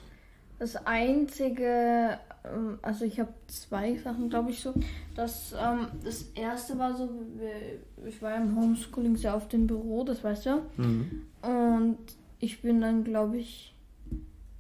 Das 0.59 0.75
einzige, 0.85 2.19
ähm, 2.43 2.79
also 2.81 3.05
ich 3.05 3.19
habe 3.19 3.33
zwei 3.47 3.97
Sachen, 3.97 4.29
glaube 4.29 4.51
ich 4.51 4.59
so. 4.59 4.73
Das, 5.15 5.53
ähm, 5.53 5.87
das 6.03 6.23
erste 6.35 6.77
war 6.77 6.95
so, 6.95 7.09
ich 8.05 8.21
war 8.21 8.35
im 8.35 8.55
Homeschooling 8.55 9.15
sehr 9.15 9.35
oft 9.35 9.53
im 9.53 9.67
Büro, 9.67 10.03
das 10.03 10.23
weißt 10.23 10.45
du. 10.45 10.61
Mhm. 10.77 11.21
Und 11.41 11.97
ich 12.39 12.61
bin 12.61 12.81
dann, 12.81 13.03
glaube 13.03 13.37
ich, 13.37 13.73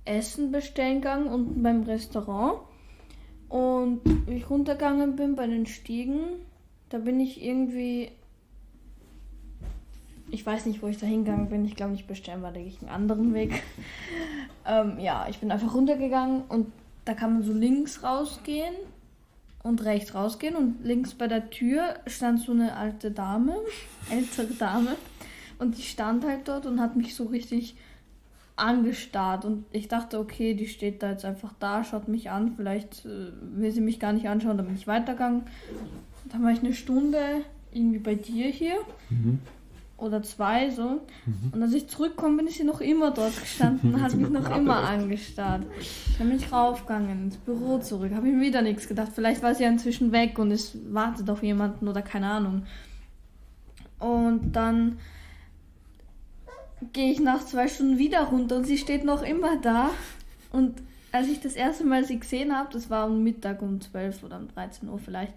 Essen 0.05 0.51
bestellen 0.51 1.01
gegangen 1.01 1.27
unten 1.27 1.61
beim 1.63 1.83
Restaurant. 1.83 2.59
Und 3.47 4.01
wie 4.27 4.35
ich 4.35 4.49
runtergegangen 4.49 5.15
bin 5.15 5.35
bei 5.35 5.47
den 5.47 5.65
Stiegen, 5.65 6.19
da 6.89 6.99
bin 6.99 7.19
ich 7.19 7.43
irgendwie. 7.43 8.11
Ich 10.31 10.45
weiß 10.45 10.67
nicht, 10.67 10.83
wo 10.83 10.87
ich 10.87 10.99
da 10.99 11.07
hingegangen 11.07 11.49
bin. 11.49 11.65
Ich 11.65 11.75
glaube, 11.75 11.93
nicht 11.93 12.07
bestellen 12.07 12.43
war, 12.43 12.51
denke 12.51 12.69
ich, 12.69 12.81
einen 12.81 12.89
anderen 12.89 13.33
Weg. 13.33 13.63
ähm, 14.67 14.99
ja, 14.99 15.25
ich 15.27 15.39
bin 15.39 15.51
einfach 15.51 15.73
runtergegangen 15.73 16.43
und 16.49 16.71
da 17.05 17.15
kann 17.15 17.33
man 17.33 17.43
so 17.43 17.53
links 17.53 18.03
rausgehen 18.03 18.75
und 19.63 19.83
rechts 19.83 20.13
rausgehen. 20.13 20.55
Und 20.55 20.83
links 20.83 21.15
bei 21.15 21.27
der 21.27 21.49
Tür 21.49 21.95
stand 22.05 22.41
so 22.41 22.51
eine 22.51 22.75
alte 22.75 23.09
Dame, 23.09 23.55
ältere 24.11 24.53
Dame. 24.53 24.95
Und 25.59 25.77
die 25.77 25.83
stand 25.83 26.25
halt 26.25 26.47
dort 26.47 26.65
und 26.65 26.79
hat 26.79 26.95
mich 26.95 27.15
so 27.15 27.25
richtig 27.25 27.75
angestarrt. 28.55 29.45
Und 29.45 29.65
ich 29.71 29.87
dachte, 29.87 30.19
okay, 30.19 30.53
die 30.53 30.67
steht 30.67 31.03
da 31.03 31.11
jetzt 31.11 31.25
einfach 31.25 31.53
da, 31.59 31.83
schaut 31.83 32.07
mich 32.07 32.29
an. 32.29 32.53
Vielleicht 32.55 33.05
äh, 33.05 33.31
will 33.41 33.71
sie 33.71 33.81
mich 33.81 33.99
gar 33.99 34.13
nicht 34.13 34.27
anschauen. 34.27 34.57
Dann 34.57 34.67
bin 34.67 34.75
ich 34.75 34.87
weitergegangen. 34.87 35.43
Dann 36.31 36.43
war 36.43 36.51
ich 36.51 36.59
eine 36.59 36.73
Stunde 36.73 37.19
irgendwie 37.71 37.99
bei 37.99 38.15
dir 38.15 38.47
hier. 38.47 38.75
Mhm. 39.09 39.39
Oder 39.97 40.23
zwei 40.23 40.69
so. 40.69 41.01
Und 41.51 41.61
als 41.61 41.73
ich 41.73 41.87
zurückkomme, 41.87 42.37
bin 42.37 42.47
ich 42.47 42.55
sie 42.55 42.63
noch 42.63 42.79
immer 42.79 43.11
dort 43.11 43.37
gestanden 43.37 43.93
und 43.93 44.01
hat 44.01 44.15
mich 44.15 44.29
noch 44.29 44.55
immer 44.55 44.77
angestarrt. 44.89 45.65
Dann 46.17 46.29
bin 46.29 46.37
ich 46.37 46.49
raufgegangen 46.53 47.25
ins 47.25 47.35
Büro 47.35 47.79
zurück. 47.79 48.13
Habe 48.15 48.29
ich 48.29 48.33
mir 48.33 48.41
wieder 48.41 48.61
nichts 48.61 48.87
gedacht. 48.87 49.11
Vielleicht 49.13 49.43
war 49.43 49.53
sie 49.53 49.63
ja 49.63 49.69
inzwischen 49.69 50.13
weg 50.13 50.39
und 50.39 50.51
es 50.51 50.77
wartet 50.93 51.29
auf 51.29 51.43
jemanden 51.43 51.85
oder 51.89 52.01
keine 52.01 52.27
Ahnung. 52.27 52.63
Und 53.99 54.53
dann 54.53 54.99
gehe 56.93 57.11
ich 57.11 57.19
nach 57.19 57.45
zwei 57.45 57.67
Stunden 57.67 57.97
wieder 57.97 58.23
runter 58.23 58.57
und 58.57 58.65
sie 58.65 58.77
steht 58.77 59.03
noch 59.03 59.21
immer 59.21 59.57
da. 59.61 59.91
Und 60.51 60.81
als 61.11 61.27
ich 61.27 61.39
das 61.39 61.53
erste 61.53 61.85
Mal 61.85 62.05
sie 62.05 62.19
gesehen 62.19 62.55
habe, 62.55 62.69
das 62.71 62.89
war 62.89 63.07
um 63.07 63.23
Mittag 63.23 63.61
um 63.61 63.81
12 63.81 64.23
oder 64.23 64.37
um 64.37 64.47
13 64.47 64.89
Uhr 64.89 64.99
vielleicht. 64.99 65.33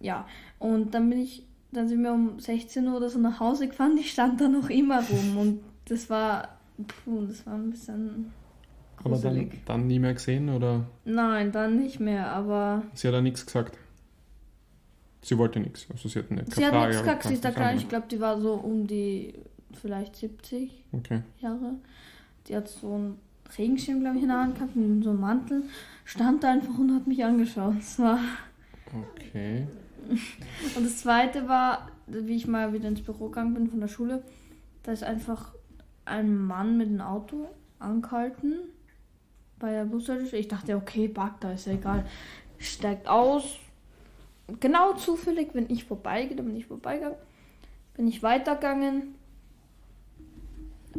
Ja, 0.00 0.26
und 0.58 0.94
dann 0.94 1.08
bin 1.10 1.20
ich, 1.20 1.44
dann 1.72 1.88
sind 1.88 2.02
wir 2.02 2.12
um 2.12 2.38
16 2.38 2.86
Uhr 2.86 2.96
oder 2.96 3.08
so 3.08 3.18
nach 3.18 3.40
Hause 3.40 3.68
gefahren, 3.68 3.96
die 3.96 4.04
stand 4.04 4.40
da 4.40 4.48
noch 4.48 4.70
immer 4.70 5.02
rum 5.02 5.36
und 5.40 5.60
das 5.86 6.08
war, 6.10 6.56
puh, 6.86 7.26
das 7.26 7.46
war 7.46 7.54
ein 7.54 7.70
bisschen 7.70 8.32
Aber 9.02 9.18
dann, 9.18 9.50
dann 9.64 9.86
nie 9.86 9.98
mehr 9.98 10.14
gesehen 10.14 10.48
oder 10.48 10.86
Nein, 11.04 11.52
dann 11.52 11.78
nicht 11.78 12.00
mehr, 12.00 12.30
aber 12.30 12.82
sie 12.94 13.08
hat 13.08 13.14
da 13.14 13.20
nichts 13.20 13.44
gesagt? 13.44 13.78
Sie 15.22 15.38
wollte 15.38 15.58
nichts. 15.58 15.86
Also 15.90 16.08
sie 16.10 16.18
hat 16.18 16.30
eine 16.30 16.44
sie 16.50 16.66
hat 16.66 16.74
nichts 16.74 17.00
gesagt, 17.00 17.22
sie 17.22 17.34
ist 17.34 17.44
da 17.44 17.50
klein, 17.50 17.78
ich 17.78 17.88
glaube, 17.88 18.06
die 18.10 18.20
war 18.20 18.38
so 18.38 18.54
um 18.54 18.86
die 18.86 19.32
vielleicht 19.76 20.16
70 20.16 20.84
Okay. 20.92 21.22
Jahre. 21.40 21.74
Die 22.48 22.56
hat 22.56 22.68
so 22.68 22.94
einen 22.94 23.18
Regenschirm, 23.56 24.00
glaube 24.00 24.16
ich, 24.16 24.22
in 24.22 24.28
der 24.28 24.38
Hand 24.38 24.54
gehabt, 24.56 24.76
und 24.76 25.02
so 25.02 25.10
einen 25.10 25.20
Mantel, 25.20 25.62
stand 26.04 26.42
da 26.42 26.52
einfach 26.52 26.78
und 26.78 26.94
hat 26.94 27.06
mich 27.06 27.24
angeschaut. 27.24 27.76
Das 27.78 27.98
war 27.98 28.18
Okay. 29.16 29.66
Und 30.76 30.84
das 30.84 30.98
zweite 30.98 31.48
war, 31.48 31.88
wie 32.06 32.36
ich 32.36 32.46
mal 32.46 32.72
wieder 32.72 32.88
ins 32.88 33.02
Büro 33.02 33.28
gegangen 33.28 33.54
bin 33.54 33.68
von 33.68 33.80
der 33.80 33.88
Schule, 33.88 34.22
da 34.82 34.92
ist 34.92 35.02
einfach 35.02 35.54
ein 36.04 36.36
Mann 36.36 36.76
mit 36.76 36.88
einem 36.88 37.00
Auto 37.00 37.48
angehalten 37.78 38.56
bei 39.58 39.70
der 39.72 39.86
Bushaltestelle. 39.86 40.40
Ich 40.40 40.48
dachte, 40.48 40.76
okay, 40.76 41.08
Bug, 41.08 41.32
da 41.40 41.52
ist 41.52 41.66
ja 41.66 41.72
egal. 41.72 42.04
Steigt 42.58 43.08
aus. 43.08 43.56
Genau 44.60 44.92
zufällig, 44.94 45.54
wenn 45.54 45.70
ich 45.70 45.84
vorbeigehe, 45.84 46.36
dann 46.36 46.46
bin 46.46 46.56
ich 46.56 46.66
vorbeigegangen. 46.66 47.16
Bin 47.94 48.06
ich 48.06 48.22
weitergegangen. 48.22 49.14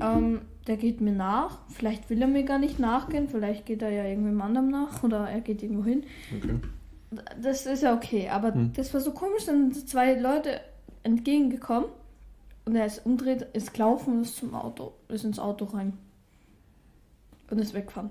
Ähm, 0.01 0.41
der 0.67 0.77
geht 0.77 1.01
mir 1.01 1.11
nach. 1.13 1.59
Vielleicht 1.69 2.09
will 2.09 2.21
er 2.21 2.27
mir 2.27 2.43
gar 2.43 2.59
nicht 2.59 2.79
nachgehen. 2.79 3.27
Vielleicht 3.27 3.65
geht 3.65 3.81
er 3.81 3.89
ja 3.91 4.03
irgendwem 4.03 4.41
anderem 4.41 4.69
nach 4.69 5.03
oder 5.03 5.29
er 5.29 5.41
geht 5.41 5.61
irgendwo 5.63 5.83
hin. 5.83 6.03
Okay. 6.35 6.59
Das 7.41 7.65
ist 7.65 7.83
ja 7.83 7.93
okay, 7.95 8.29
aber 8.29 8.53
Hm. 8.53 8.73
das 8.73 8.93
war 8.93 8.99
so 8.99 9.11
komisch, 9.11 9.45
dann 9.45 9.71
sind 9.71 9.87
zwei 9.87 10.19
Leute 10.19 10.59
entgegengekommen 11.03 11.89
und 12.65 12.75
er 12.75 12.85
ist 12.87 13.05
umdreht, 13.05 13.43
ist 13.53 13.73
gelaufen 13.73 14.15
und 14.17 14.21
ist 14.23 14.35
zum 14.35 14.53
Auto, 14.53 14.93
ist 15.07 15.23
ins 15.23 15.39
Auto 15.39 15.65
rein 15.65 15.93
und 17.49 17.59
ist 17.59 17.73
weggefahren. 17.73 18.09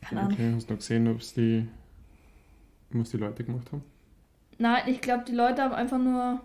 Keine 0.00 0.22
Ahnung. 0.22 0.32
Okay, 0.32 0.52
hast 0.54 0.68
du 0.68 0.72
noch 0.72 0.78
gesehen, 0.80 1.08
ob's 1.08 1.34
die, 1.34 1.68
was 2.90 3.10
die 3.10 3.18
Leute 3.18 3.44
gemacht 3.44 3.70
haben? 3.70 3.84
Nein, 4.58 4.82
ich 4.86 5.00
glaube, 5.00 5.24
die 5.24 5.34
Leute 5.34 5.62
haben 5.62 5.74
einfach 5.74 5.98
nur, 5.98 6.40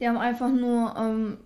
die 0.00 0.08
haben 0.08 0.16
einfach 0.16 0.50
nur, 0.50 0.94
ähm, 0.96 1.38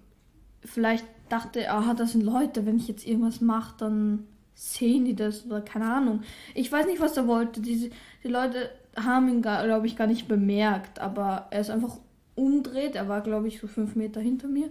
vielleicht 0.64 1.06
dachte, 1.28 1.70
aha, 1.70 1.94
das 1.94 2.12
sind 2.12 2.22
Leute, 2.22 2.66
wenn 2.66 2.76
ich 2.76 2.88
jetzt 2.88 3.06
irgendwas 3.06 3.40
mache, 3.40 3.74
dann 3.78 4.26
sehen 4.54 5.04
die 5.04 5.14
das 5.14 5.44
oder 5.46 5.60
keine 5.60 5.86
Ahnung. 5.86 6.22
Ich 6.54 6.70
weiß 6.72 6.86
nicht, 6.86 7.00
was 7.00 7.16
er 7.16 7.26
wollte. 7.26 7.60
Diese, 7.60 7.90
die 8.24 8.28
Leute 8.28 8.70
haben 8.96 9.28
ihn, 9.28 9.42
glaube 9.42 9.86
ich, 9.86 9.96
gar 9.96 10.06
nicht 10.06 10.28
bemerkt, 10.28 10.98
aber 10.98 11.48
er 11.50 11.60
ist 11.60 11.70
einfach 11.70 11.98
umdreht. 12.34 12.94
Er 12.94 13.08
war, 13.08 13.20
glaube 13.20 13.48
ich, 13.48 13.60
so 13.60 13.66
fünf 13.66 13.96
Meter 13.96 14.20
hinter 14.20 14.48
mir. 14.48 14.70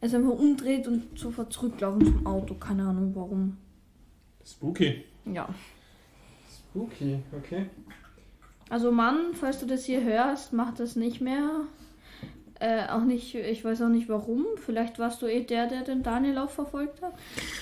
Er 0.00 0.06
ist 0.06 0.14
einfach 0.14 0.38
umdreht 0.38 0.86
und 0.86 1.18
sofort 1.18 1.52
zurückgelaufen 1.52 2.04
zum 2.04 2.26
Auto. 2.26 2.54
Keine 2.54 2.84
Ahnung 2.84 3.12
warum. 3.14 3.56
Spooky. 4.46 5.04
Ja. 5.24 5.48
Spooky, 6.48 7.18
okay. 7.36 7.66
Also 8.68 8.92
Mann, 8.92 9.34
falls 9.34 9.58
du 9.60 9.66
das 9.66 9.84
hier 9.84 10.02
hörst, 10.02 10.52
mach 10.52 10.74
das 10.74 10.96
nicht 10.96 11.20
mehr. 11.20 11.62
Äh, 12.60 12.86
auch 12.88 13.02
nicht, 13.04 13.34
ich 13.34 13.64
weiß 13.64 13.82
auch 13.82 13.88
nicht 13.88 14.08
warum. 14.08 14.44
Vielleicht 14.64 14.98
warst 14.98 15.20
du 15.22 15.26
eh 15.26 15.42
der, 15.42 15.66
der 15.66 15.82
den 15.82 16.02
Daniel 16.02 16.38
auch 16.38 16.50
verfolgt 16.50 17.02
hat. 17.02 17.12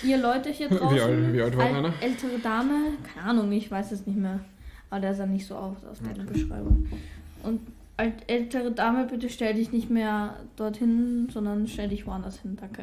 Ihr 0.04 0.18
Leute 0.18 0.50
hier 0.50 0.70
Wie 0.70 0.74
draußen. 0.76 1.00
alt- 1.00 1.32
wie 1.32 1.40
alt 1.42 1.56
war 1.56 1.64
al- 1.66 1.74
einer? 1.76 1.92
Ältere 2.00 2.38
Dame, 2.42 2.74
keine 3.14 3.26
Ahnung, 3.26 3.50
ich 3.52 3.70
weiß 3.70 3.92
es 3.92 4.06
nicht 4.06 4.18
mehr. 4.18 4.40
Aber 4.90 5.00
der 5.00 5.14
sah 5.14 5.24
nicht 5.26 5.46
so 5.46 5.54
aus 5.56 5.78
aus 5.90 5.98
deiner 6.00 6.24
Beschreibung. 6.24 6.86
Und 7.42 7.60
alt, 7.96 8.12
ältere 8.26 8.70
Dame, 8.72 9.06
bitte 9.06 9.30
stell 9.30 9.54
dich 9.54 9.72
nicht 9.72 9.88
mehr 9.88 10.36
dorthin, 10.56 11.28
sondern 11.32 11.66
stell 11.66 11.88
dich 11.88 12.06
woanders 12.06 12.40
hin, 12.40 12.58
danke. 12.60 12.82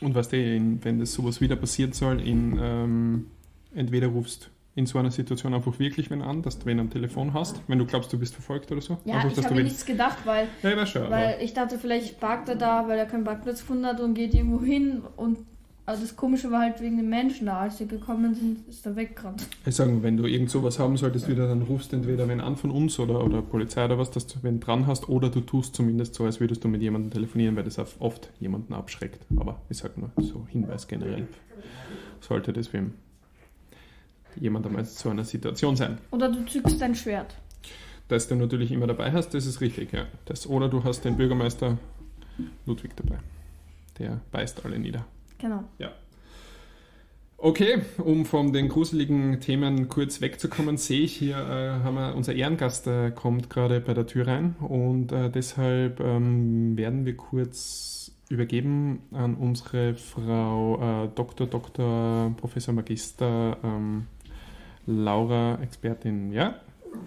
Und 0.00 0.14
was 0.14 0.28
du, 0.28 0.36
wenn 0.82 1.00
das 1.00 1.12
sowas 1.12 1.40
wieder 1.40 1.56
passieren 1.56 1.92
soll, 1.92 2.20
in, 2.20 2.58
ähm, 2.62 3.26
entweder 3.74 4.06
rufst 4.08 4.50
in 4.76 4.86
so 4.86 4.98
einer 4.98 5.10
Situation 5.10 5.54
einfach 5.54 5.78
wirklich 5.78 6.10
wen 6.10 6.22
an, 6.22 6.42
dass 6.42 6.58
du 6.58 6.66
wen 6.66 6.80
am 6.80 6.90
Telefon 6.90 7.32
hast, 7.32 7.60
wenn 7.68 7.78
du 7.78 7.86
glaubst, 7.86 8.12
du 8.12 8.18
bist 8.18 8.34
verfolgt 8.34 8.72
oder 8.72 8.80
so. 8.80 8.98
Ja, 9.04 9.18
einfach, 9.18 9.38
ich 9.38 9.44
habe 9.44 9.62
nichts 9.62 9.86
gedacht, 9.86 10.18
weil 10.24 10.48
Ja, 10.62 10.84
schon, 10.86 11.10
Weil 11.10 11.38
ich 11.40 11.54
dachte, 11.54 11.78
vielleicht 11.78 12.18
parkt 12.18 12.48
er 12.48 12.56
da, 12.56 12.88
weil 12.88 12.98
er 12.98 13.06
keinen 13.06 13.24
Parkplatz 13.24 13.60
gefunden 13.60 13.86
hat 13.86 14.00
und 14.00 14.14
geht 14.14 14.34
irgendwo 14.34 14.64
hin. 14.64 15.02
Und 15.16 15.38
also 15.86 16.02
das 16.02 16.16
Komische 16.16 16.50
war 16.50 16.62
halt 16.62 16.80
wegen 16.80 16.96
den 16.96 17.08
Menschen 17.08 17.46
da. 17.46 17.60
Als 17.60 17.78
sie 17.78 17.86
gekommen 17.86 18.34
sind, 18.34 18.66
ist 18.68 18.84
er 18.84 18.96
weggerannt. 18.96 19.46
ich 19.64 19.76
sage, 19.76 20.02
wenn 20.02 20.16
du 20.16 20.26
irgend 20.26 20.50
sowas 20.50 20.80
haben 20.80 20.96
solltest 20.96 21.28
wieder, 21.28 21.46
dann 21.46 21.62
rufst 21.62 21.92
du 21.92 21.96
entweder 21.96 22.26
wen 22.28 22.40
an 22.40 22.56
von 22.56 22.72
uns 22.72 22.98
oder, 22.98 23.22
oder 23.22 23.42
Polizei 23.42 23.84
oder 23.84 23.96
was, 23.96 24.10
dass 24.10 24.26
du 24.26 24.42
wen 24.42 24.58
dran 24.58 24.88
hast, 24.88 25.08
oder 25.08 25.28
du 25.28 25.40
tust 25.40 25.76
zumindest 25.76 26.16
so, 26.16 26.24
als 26.24 26.40
würdest 26.40 26.64
du 26.64 26.68
mit 26.68 26.82
jemandem 26.82 27.12
telefonieren, 27.12 27.54
weil 27.54 27.64
das 27.64 27.78
oft 28.00 28.30
jemanden 28.40 28.74
abschreckt. 28.74 29.24
Aber 29.36 29.60
ich 29.68 29.76
sage 29.76 30.00
nur 30.00 30.10
so 30.24 30.46
Hinweis 30.48 30.88
generell. 30.88 31.28
Sollte 32.20 32.52
das 32.52 32.72
wem 34.36 34.42
jemand 34.42 34.66
einmal 34.66 34.84
zu 34.84 35.08
einer 35.08 35.24
Situation 35.24 35.76
sein. 35.76 35.98
Oder 36.10 36.30
du 36.30 36.44
zückst 36.44 36.80
dein 36.80 36.94
Schwert. 36.94 37.34
dass 38.08 38.28
du 38.28 38.34
natürlich 38.34 38.70
immer 38.70 38.86
dabei 38.86 39.12
hast, 39.12 39.32
das 39.32 39.46
ist 39.46 39.60
richtig, 39.60 39.92
ja. 39.92 40.06
Das, 40.26 40.46
oder 40.46 40.68
du 40.68 40.84
hast 40.84 41.04
den 41.04 41.16
Bürgermeister 41.16 41.78
Ludwig 42.66 42.94
dabei. 42.96 43.18
Der 43.98 44.20
beißt 44.30 44.64
alle 44.64 44.78
nieder. 44.78 45.06
Genau. 45.38 45.64
Okay, 47.44 47.82
um 47.98 48.24
von 48.24 48.54
den 48.54 48.68
gruseligen 48.70 49.38
Themen 49.40 49.90
kurz 49.90 50.22
wegzukommen, 50.22 50.78
sehe 50.78 51.02
ich 51.02 51.14
hier, 51.14 51.36
äh, 51.36 51.84
haben 51.84 51.94
wir, 51.94 52.14
unser 52.14 52.34
Ehrengast 52.34 52.86
äh, 52.86 53.10
kommt 53.10 53.50
gerade 53.50 53.80
bei 53.80 53.92
der 53.92 54.06
Tür 54.06 54.26
rein 54.26 54.56
und 54.60 55.12
äh, 55.12 55.28
deshalb 55.28 56.00
ähm, 56.00 56.74
werden 56.78 57.04
wir 57.04 57.16
kurz 57.18 58.12
übergeben 58.30 59.02
an 59.12 59.34
unsere 59.34 59.94
Frau 59.94 61.04
äh, 61.04 61.08
Dr. 61.14 61.46
Dr. 61.46 62.34
Professor 62.38 62.72
Magister 62.72 63.58
ähm, 63.62 64.06
Laura, 64.86 65.58
Expertin. 65.62 66.32
Ja, 66.32 66.60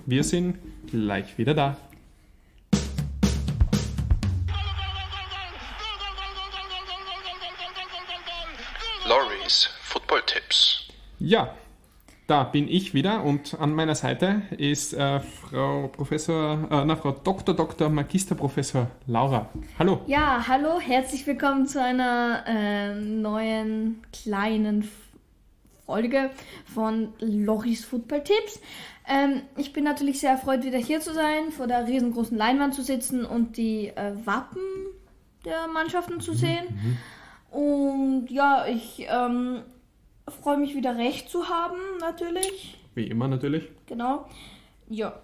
wir 0.05 0.23
sind 0.23 0.57
gleich 0.87 1.37
wieder 1.37 1.53
da. 1.53 1.77
Loris 9.07 9.69
Football 9.81 10.21
Tipps. 10.25 10.87
Ja, 11.19 11.53
da 12.27 12.43
bin 12.43 12.67
ich 12.67 12.93
wieder 12.93 13.23
und 13.23 13.57
an 13.59 13.73
meiner 13.73 13.95
Seite 13.95 14.41
ist 14.57 14.93
äh, 14.93 15.19
Frau 15.21 15.87
Professor, 15.87 16.67
äh, 16.69 16.85
na, 16.85 16.95
Frau 16.95 17.11
Dr. 17.11 17.55
Dr. 17.55 17.89
Magister 17.89 18.35
Professor 18.35 18.87
Laura. 19.07 19.47
Hallo. 19.79 20.01
Ja, 20.07 20.43
hallo, 20.47 20.79
herzlich 20.79 21.25
willkommen 21.25 21.67
zu 21.67 21.81
einer 21.81 22.43
äh, 22.45 22.95
neuen 22.95 24.01
kleinen 24.11 24.81
F- 24.81 25.06
Folge 25.87 26.29
von 26.65 27.13
Loris 27.19 27.85
Football 27.85 28.23
Tipps. 28.23 28.61
Ähm, 29.07 29.41
ich 29.55 29.71
bin 29.71 29.85
natürlich 29.85 30.19
sehr 30.19 30.31
erfreut, 30.31 30.63
wieder 30.65 30.77
hier 30.77 30.99
zu 30.99 31.13
sein, 31.13 31.51
vor 31.51 31.65
der 31.65 31.87
riesengroßen 31.87 32.37
Leinwand 32.37 32.75
zu 32.75 32.83
sitzen 32.83 33.25
und 33.25 33.55
die 33.55 33.87
äh, 33.87 34.13
Wappen 34.25 34.61
der 35.45 35.67
Mannschaften 35.69 36.19
zu 36.19 36.33
sehen. 36.33 36.99
Und 37.49 38.27
ja, 38.29 38.67
ich 38.67 39.07
ähm, 39.09 39.61
freue 40.41 40.57
mich 40.57 40.75
wieder 40.75 40.97
recht 40.97 41.29
zu 41.29 41.47
haben, 41.47 41.77
natürlich. 42.01 42.77
Wie 42.93 43.07
immer 43.07 43.29
natürlich. 43.29 43.69
Genau. 43.85 44.27
Ja. 44.89 45.21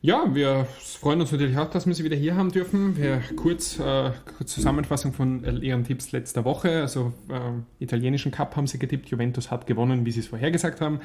Ja, 0.00 0.32
wir 0.32 0.64
freuen 0.80 1.20
uns 1.20 1.32
natürlich 1.32 1.58
auch, 1.58 1.68
dass 1.70 1.84
wir 1.84 1.92
Sie 1.92 2.04
wieder 2.04 2.14
hier 2.14 2.36
haben 2.36 2.52
dürfen. 2.52 2.96
Wir 2.96 3.20
kurz, 3.34 3.80
äh, 3.80 4.12
kurz 4.38 4.54
Zusammenfassung 4.54 5.12
von 5.12 5.42
Ihren 5.60 5.82
Tipps 5.82 6.12
letzter 6.12 6.44
Woche. 6.44 6.80
Also 6.82 7.12
äh, 7.28 7.82
italienischen 7.82 8.30
Cup 8.30 8.54
haben 8.54 8.68
Sie 8.68 8.78
getippt, 8.78 9.08
Juventus 9.08 9.50
hat 9.50 9.66
gewonnen, 9.66 10.06
wie 10.06 10.12
Sie 10.12 10.20
es 10.20 10.28
vorhergesagt 10.28 10.80
haben. 10.80 11.00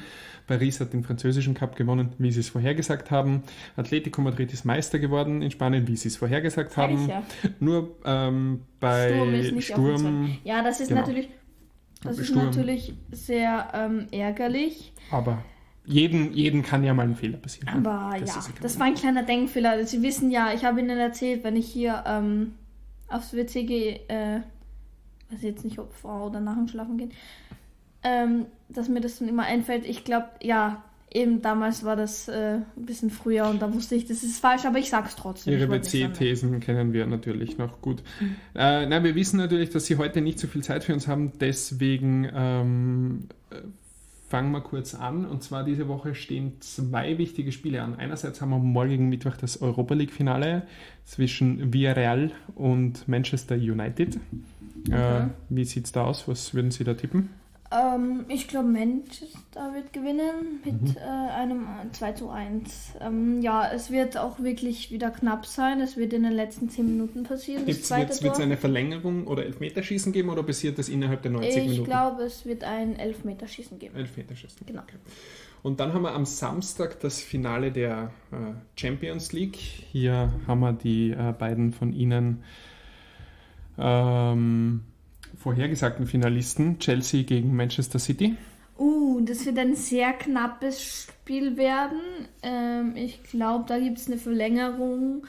Paris 0.46 0.78
hat 0.78 0.92
den 0.92 1.02
französischen 1.02 1.54
Cup 1.54 1.74
gewonnen, 1.74 2.12
wie 2.18 2.30
Sie 2.30 2.38
es 2.38 2.48
vorhergesagt 2.50 3.10
haben. 3.10 3.42
Atletico 3.76 4.20
Madrid 4.22 4.52
ist 4.52 4.64
Meister 4.64 5.00
geworden 5.00 5.42
in 5.42 5.50
Spanien, 5.50 5.88
wie 5.88 5.96
Sie 5.96 6.06
es 6.06 6.16
vorhergesagt 6.16 6.70
Sag 6.70 6.90
ich 6.92 6.96
haben. 6.96 7.08
ja. 7.08 7.22
Nur 7.58 7.96
ähm, 8.04 8.60
bei 8.78 9.08
Sturm 9.12 9.34
ist 9.34 9.52
nicht 9.54 9.72
auf 9.72 9.78
uns 9.80 10.00
Sturm, 10.02 10.38
Ja, 10.44 10.62
das 10.62 10.78
ist 10.78 10.88
Genau. 10.90 11.00
natürlich, 11.00 11.30
das 12.04 12.18
ist 12.18 12.28
Sturm. 12.28 12.44
natürlich 12.46 12.94
sehr 13.10 13.70
ähm, 13.74 14.06
ärgerlich. 14.12 14.92
aber 15.10 15.42
jeden, 15.84 16.32
jeden 16.32 16.62
kann 16.62 16.84
ja 16.84 16.94
mal 16.94 17.02
ein 17.02 17.16
Fehler 17.16 17.38
passieren. 17.38 17.68
Aber 17.68 18.16
Das 18.18 18.34
ja, 18.34 18.42
das 18.60 18.78
war 18.78 18.86
ein 18.86 18.94
kleiner 18.94 19.22
Denkfehler. 19.22 19.84
Sie 19.86 20.02
wissen 20.02 20.30
ja, 20.30 20.52
ich 20.52 20.64
habe 20.64 20.80
Ihnen 20.80 20.98
erzählt, 20.98 21.44
wenn 21.44 21.56
ich 21.56 21.66
hier 21.66 22.04
ähm, 22.06 22.54
aufs 23.08 23.34
WC 23.34 23.64
gehe, 23.64 24.00
äh, 24.08 24.40
weiß 25.30 25.42
jetzt 25.42 25.64
nicht, 25.64 25.78
ob 25.78 25.92
Frau 25.92 26.26
oder 26.26 26.40
nach 26.40 26.56
dem 26.56 26.68
Schlafen 26.68 26.96
gehen, 26.96 27.12
ähm, 28.02 28.46
dass 28.68 28.88
mir 28.88 29.00
das 29.00 29.18
dann 29.18 29.28
immer 29.28 29.44
einfällt. 29.44 29.86
Ich 29.86 30.04
glaube, 30.04 30.28
ja, 30.42 30.82
Eben 31.14 31.42
damals 31.42 31.84
war 31.84 31.94
das 31.94 32.26
äh, 32.26 32.56
ein 32.76 32.86
bisschen 32.86 33.08
früher 33.08 33.46
und 33.46 33.62
da 33.62 33.72
wusste 33.72 33.94
ich, 33.94 34.04
das 34.04 34.24
ist 34.24 34.40
falsch, 34.40 34.64
aber 34.64 34.80
ich 34.80 34.90
sag's 34.90 35.14
trotzdem. 35.14 35.52
Ihre. 35.52 35.70
WC-Thesen 35.70 36.58
kennen 36.58 36.92
wir 36.92 37.06
natürlich 37.06 37.56
noch 37.56 37.80
gut. 37.80 38.02
Äh, 38.56 38.86
nein, 38.86 39.04
wir 39.04 39.14
wissen 39.14 39.36
natürlich, 39.36 39.70
dass 39.70 39.86
Sie 39.86 39.96
heute 39.96 40.20
nicht 40.20 40.40
so 40.40 40.48
viel 40.48 40.64
Zeit 40.64 40.82
für 40.82 40.92
uns 40.92 41.06
haben, 41.06 41.30
deswegen 41.38 42.28
ähm, 42.34 43.28
äh, 43.50 43.58
fangen 44.34 44.50
wir 44.50 44.62
kurz 44.62 44.96
an. 44.96 45.26
Und 45.26 45.44
zwar 45.44 45.62
diese 45.62 45.86
Woche 45.86 46.16
stehen 46.16 46.54
zwei 46.60 47.18
wichtige 47.18 47.52
Spiele 47.52 47.82
an. 47.82 47.94
Einerseits 47.94 48.40
haben 48.40 48.50
wir 48.50 48.58
morgigen 48.58 49.08
Mittwoch 49.08 49.36
das 49.36 49.62
Europa 49.62 49.94
League-Finale 49.94 50.62
zwischen 51.04 51.72
Villarreal 51.72 52.32
und 52.56 53.06
Manchester 53.06 53.54
United. 53.54 54.16
Äh, 54.16 54.18
Okay. 54.88 55.26
wie 55.50 55.64
sieht's 55.64 55.92
da 55.92 56.02
aus? 56.04 56.26
Was 56.26 56.52
würden 56.52 56.72
Sie 56.72 56.82
da 56.82 56.94
tippen? 56.94 57.30
Ähm, 57.74 58.24
ich 58.28 58.46
glaube, 58.46 58.68
Manchester 58.68 59.74
wird 59.74 59.92
gewinnen 59.92 60.60
mit 60.64 60.80
Mhm. 60.82 60.96
äh, 60.96 61.00
einem 61.32 61.66
2 61.92 62.12
zu 62.12 62.28
1. 62.30 62.92
Ähm, 63.00 63.42
ja, 63.42 63.68
es 63.72 63.90
wird 63.90 64.16
auch 64.16 64.38
wirklich 64.38 64.90
wieder 64.92 65.10
knapp 65.10 65.46
sein. 65.46 65.80
Es 65.80 65.96
wird 65.96 66.12
in 66.12 66.22
den 66.22 66.32
letzten 66.32 66.68
10 66.68 66.86
Minuten 66.86 67.24
passieren. 67.24 67.66
Wird 67.66 67.78
es 67.80 67.90
eine 68.40 68.56
Verlängerung 68.56 69.26
oder 69.26 69.44
Elfmeterschießen 69.44 70.12
geben 70.12 70.28
oder 70.28 70.42
passiert 70.42 70.78
das 70.78 70.88
innerhalb 70.88 71.22
der 71.22 71.32
90 71.32 71.56
Ich 71.56 71.70
Minuten? 71.70 71.84
glaube, 71.84 72.22
es 72.22 72.44
wird 72.46 72.62
ein 72.64 72.96
Elfmeterschießen 72.96 73.78
geben. 73.78 73.96
Elfmeterschießen. 73.96 74.66
Genau. 74.66 74.82
Okay. 74.82 74.96
Und 75.62 75.80
dann 75.80 75.94
haben 75.94 76.02
wir 76.02 76.12
am 76.12 76.26
Samstag 76.26 77.00
das 77.00 77.20
Finale 77.20 77.72
der 77.72 78.12
äh, 78.30 78.36
Champions 78.78 79.32
League. 79.32 79.56
Hier 79.56 80.30
haben 80.46 80.60
wir 80.60 80.74
die 80.74 81.10
äh, 81.10 81.32
beiden 81.32 81.72
von 81.72 81.92
Ihnen 81.92 82.44
ähm, 83.78 84.82
vorhergesagten 85.44 86.06
Finalisten, 86.06 86.78
Chelsea 86.78 87.22
gegen 87.22 87.54
Manchester 87.54 87.98
City. 87.98 88.34
Uh, 88.78 89.20
das 89.20 89.44
wird 89.44 89.58
ein 89.58 89.76
sehr 89.76 90.14
knappes 90.14 90.82
Spiel 90.82 91.58
werden. 91.58 92.00
Ähm, 92.42 92.96
ich 92.96 93.22
glaube, 93.24 93.66
da 93.68 93.78
gibt 93.78 93.98
es 93.98 94.06
eine 94.06 94.16
Verlängerung. 94.16 95.26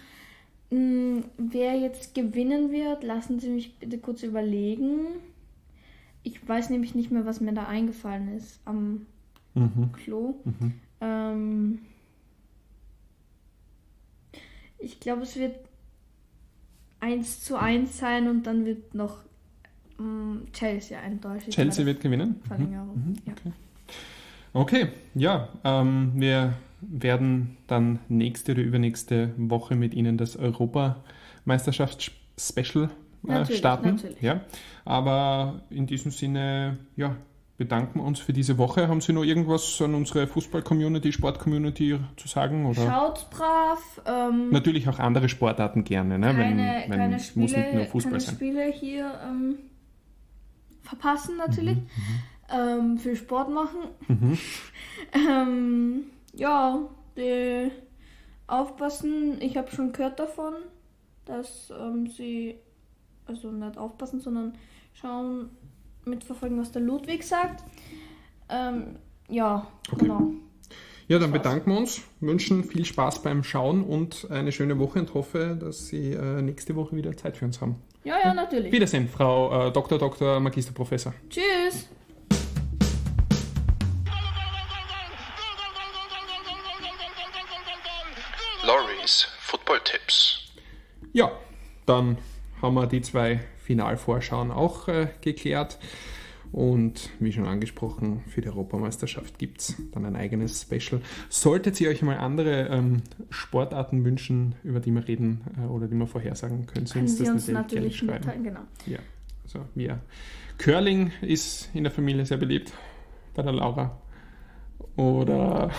Hm, 0.72 1.26
wer 1.38 1.78
jetzt 1.78 2.16
gewinnen 2.16 2.72
wird, 2.72 3.04
lassen 3.04 3.40
Sie 3.42 3.50
mich 3.50 3.78
bitte 3.78 3.98
kurz 3.98 4.24
überlegen. 4.24 5.02
Ich 6.24 6.48
weiß 6.48 6.70
nämlich 6.70 6.96
nicht 6.96 7.12
mehr, 7.12 7.26
was 7.26 7.42
mir 7.42 7.54
da 7.54 7.68
eingefallen 7.68 8.36
ist 8.36 8.62
am 8.64 9.06
Mhm. 9.54 9.92
Klo. 9.94 10.36
Mhm. 10.46 10.74
Ähm, 11.02 11.80
ich 14.80 15.00
glaube, 15.02 15.24
es 15.24 15.36
wird 15.36 15.56
1 17.02 17.44
zu 17.44 17.58
1 17.58 17.98
sein 17.98 18.30
und 18.30 18.44
dann 18.44 18.66
wird 18.66 18.96
noch 18.96 19.26
Chelsea 20.52 21.00
eindeutig. 21.00 21.54
Chelsea 21.54 21.86
wird 21.86 22.02
gewinnen. 22.02 22.42
der 22.42 22.48
Verlängerung. 22.58 22.96
Mhm. 22.96 23.14
Ja. 23.26 23.34
Okay. 23.34 23.52
Okay, 24.54 24.88
ja, 25.16 25.50
ähm, 25.66 26.14
wir 26.16 26.54
werden 26.80 27.58
dann 27.68 28.00
nächste 28.08 28.54
oder 28.54 28.62
übernächste 28.62 29.32
Woche 29.38 29.76
mit 29.76 29.94
Ihnen 29.94 30.18
das 30.18 30.38
Europameisterschafts-Special 30.38 32.86
äh, 32.86 32.90
Natürlich, 33.28 33.60
starten. 33.60 33.96
natürlich. 33.96 34.22
Ja, 34.22 34.42
aber 34.86 35.62
in 35.70 35.88
diesem 35.88 36.12
Sinne, 36.12 36.78
ja, 36.96 37.18
bedanken 37.58 38.00
wir 38.00 38.06
uns 38.06 38.20
für 38.20 38.34
diese 38.34 38.58
Woche. 38.58 38.88
Haben 38.88 39.02
Sie 39.02 39.14
noch 39.14 39.24
irgendwas 39.24 39.82
an 39.82 39.96
unsere 39.96 40.28
Fußball-Community, 40.28 41.12
Sport-Community 41.12 41.98
zu 42.18 42.28
sagen? 42.28 42.66
Oder? 42.66 42.86
Schaut 42.86 43.30
brav. 43.30 44.02
Ähm, 44.06 44.50
Natürlich 44.52 44.88
auch 44.88 45.00
andere 45.00 45.30
Sportarten 45.30 45.84
gerne, 45.84 46.20
ne? 46.20 46.28
keine, 46.28 46.40
wenn, 46.40 46.58
wenn 46.92 47.00
keine, 47.00 47.16
muss 47.16 47.36
nicht 47.36 47.56
nur 47.56 47.64
Spiele, 47.64 47.86
Fußball 47.88 48.12
keine 48.12 48.22
sein. 48.22 48.36
Spiele 48.36 48.72
hier 48.72 49.12
ähm, 49.26 49.56
verpassen 50.86 51.38
natürlich. 51.38 51.78
Ähm, 52.50 52.98
viel 52.98 53.16
Sport 53.16 53.50
machen. 53.52 53.80
Mhm. 54.08 54.38
ähm, 55.14 56.04
ja, 56.34 56.80
die 57.18 57.72
aufpassen. 58.48 59.42
Ich 59.42 59.58
habe 59.58 59.72
schon 59.72 59.92
gehört 59.92 60.20
davon, 60.20 60.54
dass 61.26 61.72
ähm, 61.78 62.08
sie 62.08 62.56
also 63.26 63.52
nicht 63.52 63.78
aufpassen, 63.78 64.20
sondern 64.22 64.54
schauen, 64.94 65.50
mitverfolgen, 66.06 66.60
was 66.60 66.72
der 66.72 66.82
Ludwig 66.84 67.24
sagt. 67.24 67.64
Ähm, 68.50 68.98
ja, 69.28 69.68
Okay. 69.92 70.06
genau. 70.06 70.32
Ja, 71.08 71.20
dann 71.20 71.32
bedanken 71.32 71.72
wir 71.72 71.78
uns, 71.78 72.02
wünschen 72.20 72.64
viel 72.64 72.84
Spaß 72.84 73.22
beim 73.22 73.44
Schauen 73.44 73.84
und 73.84 74.28
eine 74.32 74.52
schöne 74.52 74.80
Woche 74.80 75.00
und 75.00 75.14
hoffe, 75.14 75.56
dass 75.60 75.88
Sie 75.88 76.14
äh, 76.14 76.42
nächste 76.42 76.76
Woche 76.76 76.96
wieder 76.96 77.16
Zeit 77.16 77.38
für 77.38 77.46
uns 77.46 77.62
haben. 77.62 77.76
Ja, 78.06 78.20
ja, 78.24 78.34
natürlich. 78.36 78.72
Wiedersehen, 78.72 79.10
Frau 79.10 79.68
äh, 79.68 79.72
Dr. 79.72 79.98
Dr. 79.98 80.40
Magister 80.40 80.74
Professor. 80.74 81.12
Tschüss. 81.28 81.90
Lorries 88.64 89.28
Football 89.40 89.80
Tipps. 89.84 90.54
Ja, 91.14 91.32
dann 91.88 92.20
haben 92.62 92.76
wir 92.76 92.86
die 92.86 93.02
zwei 93.02 93.40
Finalvorschauen 93.58 94.52
auch 94.52 94.88
äh, 94.88 95.08
geklärt. 95.22 95.80
Und 96.56 97.10
wie 97.20 97.34
schon 97.34 97.46
angesprochen, 97.46 98.22
für 98.28 98.40
die 98.40 98.48
Europameisterschaft 98.48 99.38
gibt 99.40 99.60
es 99.60 99.76
dann 99.92 100.06
ein 100.06 100.16
eigenes 100.16 100.62
Special. 100.62 101.02
Solltet 101.28 101.82
ihr 101.82 101.90
euch 101.90 102.02
mal 102.02 102.16
andere 102.16 102.70
ähm, 102.70 103.02
Sportarten 103.30 104.06
wünschen, 104.06 104.56
über 104.64 104.80
die 104.80 104.92
wir 104.92 105.06
reden 105.06 105.42
äh, 105.58 105.66
oder 105.66 105.90
die 105.90 105.96
wir 105.96 106.08
vorhersagen, 106.08 106.66
können 106.66 106.86
Sie 106.86 106.94
Können 106.94 107.08
uns 107.08 107.18
Sie 107.18 107.26
das 107.26 107.34
uns 107.34 107.48
natürlich, 107.50 108.00
natürlich 108.00 108.00
gerne 108.00 108.12
schreiben. 108.14 108.26
mitteilen, 108.40 108.44
genau. 108.46 108.60
Ja, 108.86 109.00
also 109.44 109.66
wir. 109.76 110.00
Curling 110.58 111.12
ist 111.20 111.70
in 111.74 111.84
der 111.84 111.92
Familie 111.92 112.26
sehr 112.26 112.38
beliebt 112.38 112.72
bei 113.34 113.44
der 113.44 113.52
Laura. 113.52 114.00
Oder. 114.96 115.72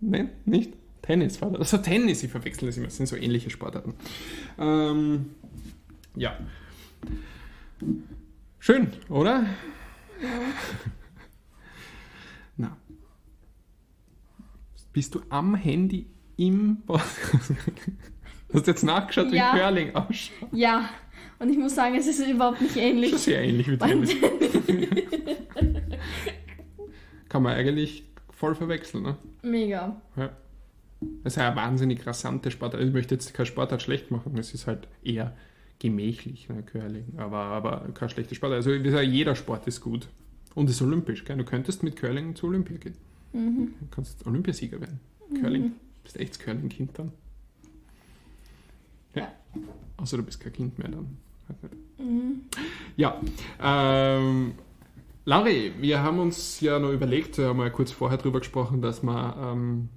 Nein, 0.00 0.30
nicht? 0.44 0.74
Tennis 1.02 1.42
war 1.42 1.50
das. 1.50 1.58
Also 1.58 1.78
Tennis, 1.78 2.22
ich 2.22 2.30
verwechsel 2.30 2.66
das 2.66 2.76
immer. 2.76 2.86
Das 2.86 2.98
sind 2.98 3.06
so 3.06 3.16
ähnliche 3.16 3.50
Sportarten. 3.50 3.94
Ähm, 4.60 5.30
ja. 6.14 6.38
Schön, 8.64 8.92
oder? 9.08 9.44
Na. 12.56 12.76
Bist 14.92 15.16
du 15.16 15.22
am 15.30 15.56
Handy 15.56 16.06
im 16.36 16.76
Podcast? 16.86 17.54
Hast 18.54 18.66
du 18.68 18.70
jetzt 18.70 18.84
nachgeschaut, 18.84 19.32
Ja. 19.32 19.52
wie 19.52 19.58
Curling 19.58 19.96
ausschaut? 19.96 20.48
Ja, 20.52 20.88
und 21.40 21.50
ich 21.50 21.58
muss 21.58 21.74
sagen, 21.74 21.96
es 21.96 22.06
ist 22.06 22.24
überhaupt 22.24 22.60
nicht 22.60 22.76
ähnlich. 22.76 23.12
ist 23.14 23.24
sehr 23.24 23.42
ähnlich 23.42 23.68
wie 23.68 23.76
Tennis. 23.78 24.14
Kann 27.28 27.42
man 27.42 27.54
eigentlich 27.54 28.04
voll 28.30 28.54
verwechseln, 28.54 29.02
ne? 29.02 29.16
Mega. 29.42 30.00
Ja. 30.14 30.36
Das 31.24 31.32
ist 31.32 31.36
ja 31.36 31.48
eine 31.48 31.56
wahnsinnig 31.56 32.06
rasante 32.06 32.52
Sportart. 32.52 32.76
Also 32.80 32.86
Ich 32.90 32.94
möchte 32.94 33.16
jetzt 33.16 33.34
kein 33.34 33.44
Sportart 33.46 33.82
schlecht 33.82 34.12
machen, 34.12 34.38
es 34.38 34.54
ist 34.54 34.68
halt 34.68 34.86
eher 35.02 35.34
gemächlich, 35.82 36.48
ne, 36.48 36.62
Curling. 36.62 37.14
Aber, 37.16 37.38
aber 37.38 37.88
kein 37.92 38.08
schlechter 38.08 38.36
Sport. 38.36 38.52
Also 38.52 38.70
wie 38.70 38.82
gesagt, 38.82 39.04
jeder 39.04 39.34
Sport 39.34 39.66
ist 39.66 39.80
gut. 39.80 40.08
Und 40.54 40.70
ist 40.70 40.80
olympisch. 40.80 41.24
Gell? 41.24 41.36
Du 41.36 41.44
könntest 41.44 41.82
mit 41.82 41.96
Curling 41.96 42.36
zu 42.36 42.46
Olympia 42.46 42.76
gehen. 42.76 42.94
Mhm. 43.32 43.74
Du 43.80 43.86
kannst 43.90 44.24
Olympiasieger 44.24 44.80
werden. 44.80 45.00
Curling. 45.40 45.62
Du 45.70 46.02
bist 46.04 46.20
echt 46.20 46.38
Curling-Kind 46.38 46.98
dann. 46.98 47.12
Ja. 49.14 49.22
Ja. 49.22 49.32
Außer 49.96 50.18
du 50.18 50.22
bist 50.22 50.40
kein 50.40 50.52
Kind 50.52 50.78
mehr 50.78 50.88
dann. 50.88 51.16
Mhm. 51.98 52.42
Ja, 52.96 53.20
ähm, 53.60 54.52
Lauri, 55.24 55.72
wir 55.80 56.02
haben 56.02 56.20
uns 56.20 56.60
ja 56.60 56.78
noch 56.78 56.92
überlegt, 56.92 57.38
wir 57.38 57.46
haben 57.46 57.56
mal 57.56 57.70
kurz 57.70 57.90
vorher 57.90 58.18
drüber 58.18 58.38
gesprochen, 58.38 58.82
dass 58.82 59.02
wir 59.02 59.36
ähm, 59.38 59.88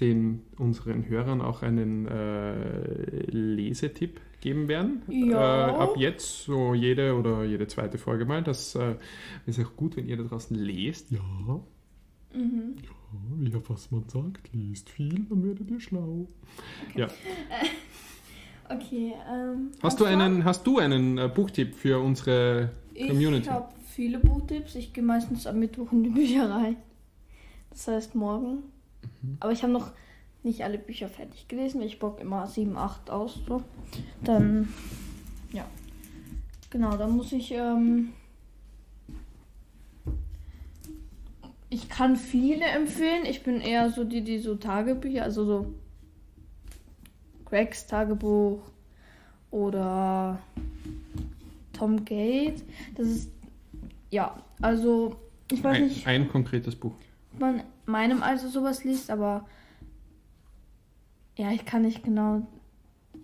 den 0.00 0.42
unseren 0.56 1.08
Hörern 1.08 1.40
auch 1.40 1.62
einen 1.62 2.06
äh, 2.06 3.30
Lesetipp 3.30 4.20
geben 4.40 4.68
werden. 4.68 5.02
Ja. 5.08 5.68
Äh, 5.68 5.72
ab 5.72 5.96
jetzt, 5.96 6.44
so 6.44 6.74
jede 6.74 7.14
oder 7.14 7.44
jede 7.44 7.66
zweite 7.66 7.98
Folge 7.98 8.24
mal. 8.24 8.42
Das 8.42 8.74
äh, 8.74 8.94
ist 9.46 9.58
auch 9.60 9.74
gut, 9.76 9.96
wenn 9.96 10.06
ihr 10.06 10.16
da 10.16 10.24
draußen 10.24 10.56
lest. 10.56 11.10
Ja, 11.10 11.20
Mhm. 12.34 12.76
ja, 12.82 12.90
wie 13.38 13.54
was 13.68 13.90
man 13.90 14.06
sagt, 14.06 14.50
lest 14.52 14.90
viel, 14.90 15.24
dann 15.30 15.42
werdet 15.46 15.70
ihr 15.70 15.80
schlau. 15.80 16.26
Ja. 16.94 17.08
Okay, 18.70 19.14
ähm. 19.32 19.70
Hast 19.82 19.98
du 19.98 20.04
einen, 20.04 20.44
hast 20.44 20.66
du 20.66 20.78
einen 20.78 21.16
äh, 21.16 21.30
Buchtipp 21.34 21.74
für 21.74 21.98
unsere 22.00 22.70
Community? 22.94 23.44
Ich 23.44 23.50
habe 23.50 23.72
viele 23.86 24.18
Buchtipps. 24.18 24.74
Ich 24.74 24.92
gehe 24.92 25.02
meistens 25.02 25.46
am 25.46 25.58
Mittwoch 25.58 25.90
in 25.92 26.02
die 26.04 26.10
Bücherei. 26.10 26.76
Das 27.70 27.88
heißt 27.88 28.14
morgen. 28.14 28.64
Mhm. 29.22 29.36
Aber 29.40 29.52
ich 29.52 29.62
habe 29.62 29.72
noch 29.72 29.92
nicht 30.42 30.62
alle 30.64 30.78
Bücher 30.78 31.08
fertig 31.08 31.48
gelesen. 31.48 31.82
Ich 31.82 31.98
bock 31.98 32.20
immer 32.20 32.46
7, 32.46 32.76
8 32.76 33.10
aus. 33.10 33.38
So. 33.46 33.62
Dann, 34.22 34.72
ja. 35.52 35.64
Genau, 36.70 36.96
dann 36.96 37.16
muss 37.16 37.32
ich. 37.32 37.52
Ähm, 37.52 38.12
ich 41.70 41.88
kann 41.88 42.16
viele 42.16 42.64
empfehlen. 42.64 43.26
Ich 43.26 43.42
bin 43.42 43.60
eher 43.60 43.90
so 43.90 44.04
die, 44.04 44.22
die 44.22 44.38
so 44.38 44.54
Tagebücher, 44.54 45.24
also 45.24 45.44
so 45.44 45.74
Gregs 47.44 47.86
Tagebuch 47.86 48.60
oder 49.50 50.38
Tom 51.72 52.04
Gates. 52.04 52.64
Das 52.96 53.06
ist, 53.06 53.30
ja, 54.10 54.36
also, 54.60 55.16
ich 55.50 55.62
weiß 55.62 55.76
Ein, 55.76 55.82
nicht, 55.84 56.06
ein 56.06 56.28
konkretes 56.28 56.76
Buch. 56.76 56.94
man, 57.38 57.62
meinem 57.86 58.22
Alter 58.22 58.48
sowas 58.48 58.84
liest, 58.84 59.10
aber 59.10 59.46
ja, 61.38 61.50
ich 61.52 61.64
kann 61.64 61.82
nicht 61.82 62.02
genau. 62.04 62.46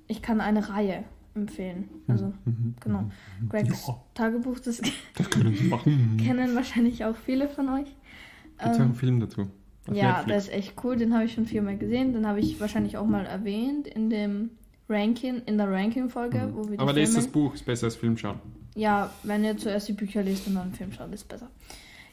Ich 0.06 0.22
kann 0.22 0.40
eine 0.40 0.68
Reihe 0.70 1.04
empfehlen. 1.34 1.88
Also, 2.08 2.32
Mhm. 2.44 2.74
genau. 2.80 3.10
Gregs 3.50 3.86
Ja. 3.86 3.96
Tagebuch, 4.14 4.60
das 4.60 4.80
Das 5.16 5.30
können 5.30 5.54
Sie 5.54 5.64
machen. 5.64 6.16
kennen 6.24 6.54
wahrscheinlich 6.54 7.04
auch 7.04 7.16
viele 7.16 7.48
von 7.48 7.68
euch. 7.70 7.86
Gibt 7.86 8.60
es 8.60 8.66
auch 8.66 8.74
Ähm, 8.76 8.82
einen 8.82 8.94
Film 8.94 9.20
dazu? 9.20 9.48
Ja, 9.92 10.18
Netflix. 10.22 10.26
der 10.26 10.36
ist 10.38 10.52
echt 10.52 10.84
cool. 10.84 10.96
Den 10.96 11.12
habe 11.12 11.24
ich 11.24 11.34
schon 11.34 11.44
viermal 11.46 11.76
gesehen. 11.76 12.12
Den 12.14 12.26
habe 12.26 12.40
ich 12.40 12.58
wahrscheinlich 12.60 12.96
auch 12.96 13.06
mal 13.06 13.26
erwähnt 13.26 13.86
in 13.88 14.08
dem 14.10 14.50
Ranking, 14.88 15.42
in 15.46 15.58
der 15.58 15.70
Ranking-Folge, 15.70 16.50
wo 16.54 16.60
wir 16.62 16.70
die 16.70 16.72
Mhm. 16.74 16.80
Aber 16.80 16.92
lest 16.92 17.16
das 17.16 17.26
Buch, 17.26 17.54
ist 17.54 17.66
besser 17.66 17.86
als 17.86 17.96
Film 17.96 18.16
schauen. 18.16 18.38
Ja, 18.76 19.10
wenn 19.24 19.44
ihr 19.44 19.56
zuerst 19.56 19.88
die 19.88 19.92
Bücher 19.92 20.22
lest 20.22 20.46
und 20.46 20.54
dann 20.54 20.72
Film 20.72 20.92
schaut, 20.92 21.12
ist 21.12 21.28
besser. 21.28 21.48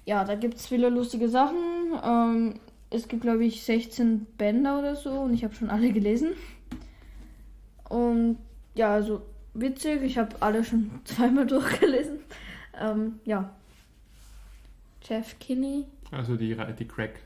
Ja, 0.05 0.23
da 0.25 0.35
gibt 0.35 0.55
es 0.55 0.67
viele 0.67 0.89
lustige 0.89 1.29
Sachen. 1.29 1.57
Ähm, 2.03 2.53
es 2.91 3.08
gibt, 3.08 3.21
glaube 3.23 3.43
ich, 3.45 3.63
16 3.63 4.25
Bänder 4.38 4.77
oder 4.80 4.95
so 4.95 5.12
und 5.21 5.34
ich 5.34 5.43
habe 5.43 5.56
schon 5.56 5.69
alle 5.69 5.91
gelesen. 5.91 6.32
Und 7.89 8.38
ja, 8.75 8.93
also 8.93 9.21
witzig. 9.54 10.01
Ich 10.04 10.17
habe 10.17 10.36
alle 10.41 10.63
schon 10.63 10.91
zweimal 11.06 11.45
durchgelesen. 11.47 12.19
Ähm, 12.80 13.19
ja. 13.25 13.54
Jeff 15.04 15.38
Kinney 15.39 15.86
Also 16.12 16.36
die, 16.36 16.56
die 16.77 16.88
Craig, 16.88 17.19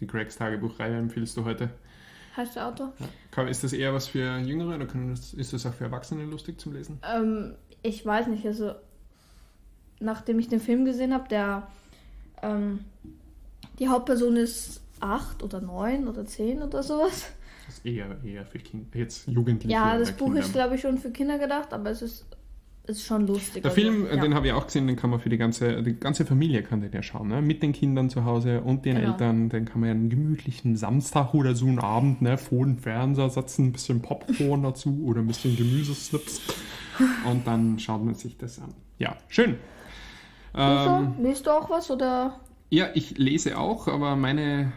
die 0.00 0.06
Craigs 0.06 0.36
Tagebuchreihe 0.36 0.96
empfiehlst 0.96 1.36
du 1.36 1.44
heute. 1.44 1.70
heißt 2.36 2.56
der 2.56 2.68
Autor. 2.68 2.92
Kann- 3.30 3.48
Ist 3.48 3.64
das 3.64 3.72
eher 3.72 3.94
was 3.94 4.06
für 4.08 4.38
Jüngere 4.38 4.74
oder 4.76 4.84
das, 4.84 5.32
ist 5.34 5.52
das 5.52 5.64
auch 5.66 5.72
für 5.74 5.84
Erwachsene 5.84 6.24
lustig 6.24 6.60
zum 6.60 6.72
Lesen? 6.74 6.98
Ähm, 7.10 7.54
ich 7.82 8.04
weiß 8.04 8.26
nicht, 8.28 8.46
also 8.46 8.72
nachdem 9.98 10.38
ich 10.38 10.48
den 10.48 10.60
Film 10.60 10.84
gesehen 10.84 11.14
habe, 11.14 11.28
der 11.28 11.66
ähm, 12.42 12.80
die 13.78 13.88
Hauptperson 13.88 14.36
ist 14.36 14.81
acht 15.02 15.42
oder 15.42 15.60
neun 15.60 16.08
oder 16.08 16.24
zehn 16.24 16.62
oder 16.62 16.82
sowas. 16.82 17.32
Das 17.66 17.76
ist 17.78 17.86
eher, 17.86 18.16
eher 18.24 18.44
für 18.46 18.58
Kinder, 18.58 18.86
jetzt 18.98 19.28
Jugendliche. 19.28 19.72
Ja, 19.72 19.96
das 19.98 20.12
Buch 20.12 20.26
Kinder. 20.26 20.40
ist 20.40 20.52
glaube 20.52 20.74
ich 20.76 20.80
schon 20.80 20.98
für 20.98 21.10
Kinder 21.10 21.38
gedacht, 21.38 21.72
aber 21.72 21.90
es 21.90 22.02
ist, 22.02 22.26
ist 22.86 23.04
schon 23.04 23.26
lustig. 23.26 23.62
Der 23.62 23.70
also, 23.70 23.80
Film, 23.80 24.06
äh, 24.06 24.16
ja. 24.16 24.20
den 24.20 24.34
habe 24.34 24.48
ich 24.48 24.52
auch 24.52 24.66
gesehen, 24.66 24.86
den 24.88 24.96
kann 24.96 25.10
man 25.10 25.20
für 25.20 25.28
die 25.28 25.38
ganze, 25.38 25.82
die 25.82 25.94
ganze 25.98 26.24
Familie 26.24 26.62
kann 26.62 26.80
den 26.80 26.92
ja 26.92 27.02
schauen, 27.02 27.28
ne? 27.28 27.40
mit 27.40 27.62
den 27.62 27.72
Kindern 27.72 28.10
zu 28.10 28.24
Hause 28.24 28.60
und 28.62 28.84
den 28.84 28.96
Genau. 28.96 29.12
Eltern. 29.12 29.48
Den 29.48 29.64
kann 29.64 29.80
man 29.80 29.88
ja 29.88 29.94
einen 29.94 30.10
gemütlichen 30.10 30.76
Samstag 30.76 31.34
oder 31.34 31.54
so 31.54 31.66
einen 31.66 31.78
Abend 31.78 32.20
ne, 32.22 32.36
vor 32.38 32.64
den 32.64 32.78
Fernseher 32.78 33.30
setzen, 33.30 33.66
ein 33.66 33.72
bisschen 33.72 34.02
Popcorn 34.02 34.62
dazu 34.64 35.04
oder 35.04 35.20
ein 35.20 35.26
bisschen 35.28 35.56
Gemüseslips 35.56 36.40
und 37.30 37.46
dann 37.46 37.78
schaut 37.78 38.04
man 38.04 38.14
sich 38.14 38.36
das 38.36 38.58
an. 38.60 38.74
Ja, 38.98 39.16
schön. 39.28 39.56
Ähm, 40.54 40.68
Lisa, 40.78 41.12
liest 41.22 41.46
du 41.46 41.50
auch 41.50 41.70
was 41.70 41.90
oder? 41.90 42.40
ja, 42.70 42.86
ich 42.94 43.18
lese 43.18 43.58
auch, 43.58 43.86
aber 43.86 44.16
meine 44.16 44.72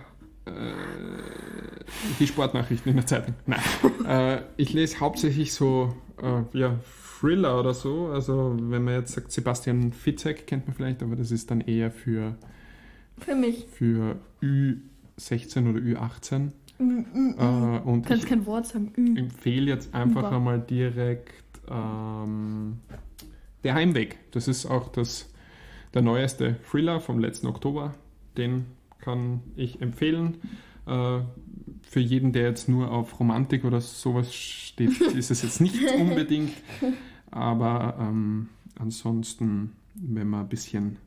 die 2.19 2.27
Sportnachrichten 2.27 2.91
in 2.91 2.97
der 2.97 3.05
Zeitung. 3.07 3.33
Nein. 3.45 3.59
äh, 4.07 4.41
ich 4.57 4.73
lese 4.73 4.99
hauptsächlich 4.99 5.53
so 5.53 5.95
äh, 6.21 6.57
ja, 6.57 6.79
Thriller 7.19 7.59
oder 7.59 7.73
so. 7.73 8.07
Also 8.07 8.55
wenn 8.59 8.83
man 8.83 8.93
jetzt 8.95 9.13
sagt, 9.13 9.31
Sebastian 9.31 9.91
Fitzek 9.91 10.47
kennt 10.47 10.67
man 10.67 10.75
vielleicht, 10.75 11.01
aber 11.03 11.15
das 11.15 11.31
ist 11.31 11.49
dann 11.51 11.61
eher 11.61 11.91
für, 11.91 12.35
Für 13.17 13.35
mich. 13.35 13.65
für 13.71 14.17
Ü16 14.41 15.69
oder 15.69 15.79
Ü18. 15.79 16.51
Äh, 16.77 16.83
und 16.83 18.03
Du 18.03 18.09
kannst 18.09 18.23
ich 18.23 18.29
kein 18.29 18.45
Wort 18.45 18.67
sagen. 18.67 18.91
Ü. 18.97 19.17
empfehle 19.17 19.71
jetzt 19.71 19.93
einfach 19.93 20.27
Über. 20.27 20.33
einmal 20.33 20.59
direkt 20.59 21.33
ähm, 21.69 22.79
Der 23.63 23.73
Heimweg. 23.73 24.17
Das 24.31 24.47
ist 24.47 24.65
auch 24.65 24.89
das, 24.89 25.29
der 25.93 26.01
neueste 26.01 26.57
Thriller 26.69 26.99
vom 26.99 27.19
letzten 27.19 27.47
Oktober. 27.47 27.95
Den 28.37 28.65
kann 29.05 29.41
ich 29.55 29.81
empfehlen. 29.81 30.37
Äh, 30.87 31.19
für 31.83 31.99
jeden, 31.99 32.33
der 32.33 32.43
jetzt 32.43 32.67
nur 32.67 32.91
auf 32.91 33.19
Romantik 33.19 33.63
oder 33.63 33.79
sowas 33.79 34.33
steht, 34.33 34.99
ist 35.15 35.31
es 35.31 35.43
jetzt 35.43 35.61
nicht 35.61 35.79
unbedingt. 35.93 36.51
Aber 37.31 37.95
ähm, 37.99 38.49
ansonsten, 38.77 39.73
wenn 39.93 40.27
man 40.27 40.41
ein 40.41 40.49
bisschen 40.49 40.97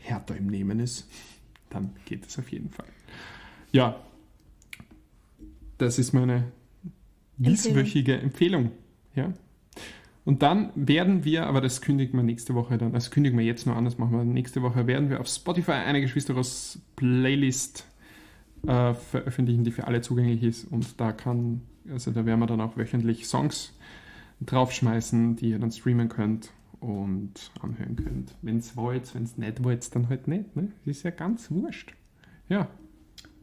härter 0.00 0.36
im 0.36 0.46
Nehmen 0.46 0.80
ist, 0.80 1.08
dann 1.68 1.92
geht 2.06 2.26
es 2.26 2.38
auf 2.38 2.50
jeden 2.50 2.70
Fall. 2.70 2.88
Ja, 3.70 4.00
das 5.78 5.98
ist 5.98 6.12
meine 6.12 6.50
dieswöchige 7.36 8.18
Empfehlung. 8.18 8.72
Ja. 9.14 9.32
Und 10.24 10.42
dann 10.42 10.70
werden 10.74 11.24
wir, 11.24 11.46
aber 11.46 11.60
das 11.60 11.80
kündigen 11.80 12.18
wir 12.18 12.22
nächste 12.22 12.54
Woche 12.54 12.76
dann, 12.76 12.92
das 12.92 13.10
kündigen 13.10 13.38
wir 13.38 13.44
jetzt 13.44 13.66
nur 13.66 13.76
an, 13.76 13.84
das 13.84 13.98
machen 13.98 14.12
wir 14.12 14.24
nächste 14.24 14.62
Woche, 14.62 14.86
werden 14.86 15.08
wir 15.08 15.20
auf 15.20 15.28
Spotify 15.28 15.72
eine 15.72 16.00
Geschwisteros 16.00 16.80
Playlist 16.96 17.86
äh, 18.66 18.94
veröffentlichen, 18.94 19.64
die 19.64 19.70
für 19.70 19.86
alle 19.86 20.02
zugänglich 20.02 20.42
ist. 20.42 20.64
Und 20.64 21.00
da 21.00 21.12
kann, 21.12 21.62
also 21.90 22.10
da 22.10 22.26
werden 22.26 22.40
wir 22.40 22.46
dann 22.46 22.60
auch 22.60 22.76
wöchentlich 22.76 23.26
Songs 23.26 23.76
draufschmeißen, 24.40 25.36
die 25.36 25.50
ihr 25.50 25.58
dann 25.58 25.70
streamen 25.70 26.08
könnt 26.08 26.50
und 26.80 27.50
anhören 27.60 27.96
könnt. 27.96 28.34
Wenn 28.42 28.58
es 28.58 28.76
wollt, 28.76 29.14
wenn 29.14 29.22
es 29.22 29.36
nicht 29.36 29.62
wollt, 29.64 29.94
dann 29.94 30.08
halt 30.08 30.28
nicht. 30.28 30.56
Ne? 30.56 30.72
Das 30.84 30.98
ist 30.98 31.02
ja 31.02 31.10
ganz 31.10 31.50
wurscht. 31.50 31.94
Ja. 32.48 32.68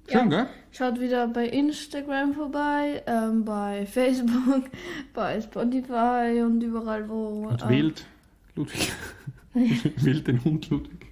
Schön, 0.10 0.30
gell? 0.30 0.48
Schaut 0.72 1.00
wieder 1.00 1.28
bei 1.28 1.48
Instagram 1.48 2.34
vorbei, 2.34 3.04
ähm, 3.08 3.43
bei 3.46 3.86
Facebook, 3.86 4.65
bei 5.13 5.41
Spotify 5.41 6.41
und 6.46 6.62
überall, 6.62 7.08
wo. 7.10 7.48
Und 7.48 7.62
ähm, 7.63 7.70
wählt 7.70 8.06
Ludwig. 8.56 8.91
wählt 9.54 10.28
den 10.28 10.43
Hund 10.43 10.70
Ludwig. 10.70 11.08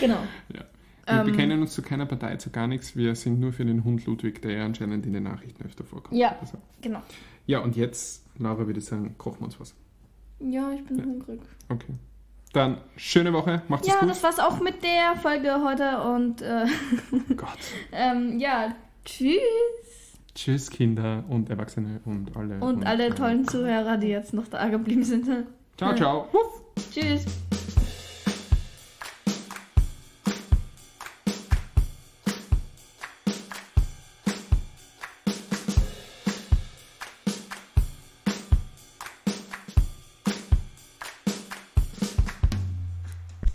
Genau. 0.00 0.18
Ja. 0.52 0.64
Wir 1.08 1.20
Ähm, 1.20 1.26
bekennen 1.26 1.60
uns 1.60 1.72
zu 1.74 1.82
keiner 1.82 2.06
Partei, 2.06 2.36
zu 2.36 2.50
gar 2.50 2.66
nichts. 2.66 2.96
Wir 2.96 3.14
sind 3.14 3.38
nur 3.38 3.52
für 3.52 3.64
den 3.64 3.84
Hund 3.84 4.04
Ludwig, 4.06 4.42
der 4.42 4.52
ja 4.52 4.64
anscheinend 4.64 5.06
in 5.06 5.12
den 5.12 5.22
Nachrichten 5.22 5.64
öfter 5.64 5.84
vorkommt. 5.84 6.18
Ja. 6.18 6.36
Also. 6.40 6.58
Genau. 6.82 7.02
Ja, 7.46 7.60
und 7.60 7.76
jetzt, 7.76 8.24
Laura, 8.38 8.66
würde 8.66 8.80
ich 8.80 8.86
sagen, 8.86 9.14
kochen 9.18 9.40
wir 9.40 9.44
uns 9.44 9.60
was. 9.60 9.74
Ja, 10.40 10.72
ich 10.72 10.84
bin 10.84 10.98
Ja. 10.98 11.04
hungrig. 11.04 11.40
Okay. 11.68 11.94
Dann 12.56 12.78
schöne 12.96 13.34
Woche, 13.34 13.60
macht's 13.68 13.86
Ja, 13.86 14.00
gut. 14.00 14.08
das 14.08 14.22
war's 14.22 14.38
auch 14.38 14.60
mit 14.60 14.82
der 14.82 15.14
Folge 15.20 15.62
heute 15.62 16.00
und 16.00 16.40
äh, 16.40 16.64
Gott. 17.36 17.50
ähm, 17.92 18.38
ja, 18.38 18.74
tschüss. 19.04 20.16
Tschüss, 20.34 20.70
Kinder 20.70 21.22
und 21.28 21.50
Erwachsene 21.50 22.00
und 22.06 22.34
alle. 22.34 22.58
Und 22.60 22.86
alle 22.86 23.14
tollen 23.14 23.46
Zuhörer, 23.46 23.98
die 23.98 24.06
jetzt 24.06 24.32
noch 24.32 24.48
da 24.48 24.68
geblieben 24.68 25.04
sind. 25.04 25.28
Ciao, 25.76 25.94
ciao. 25.94 26.28
Wuff. 26.32 26.62
Tschüss. 26.94 27.26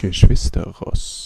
Geschwister 0.02 0.64
Ross. 0.82 1.21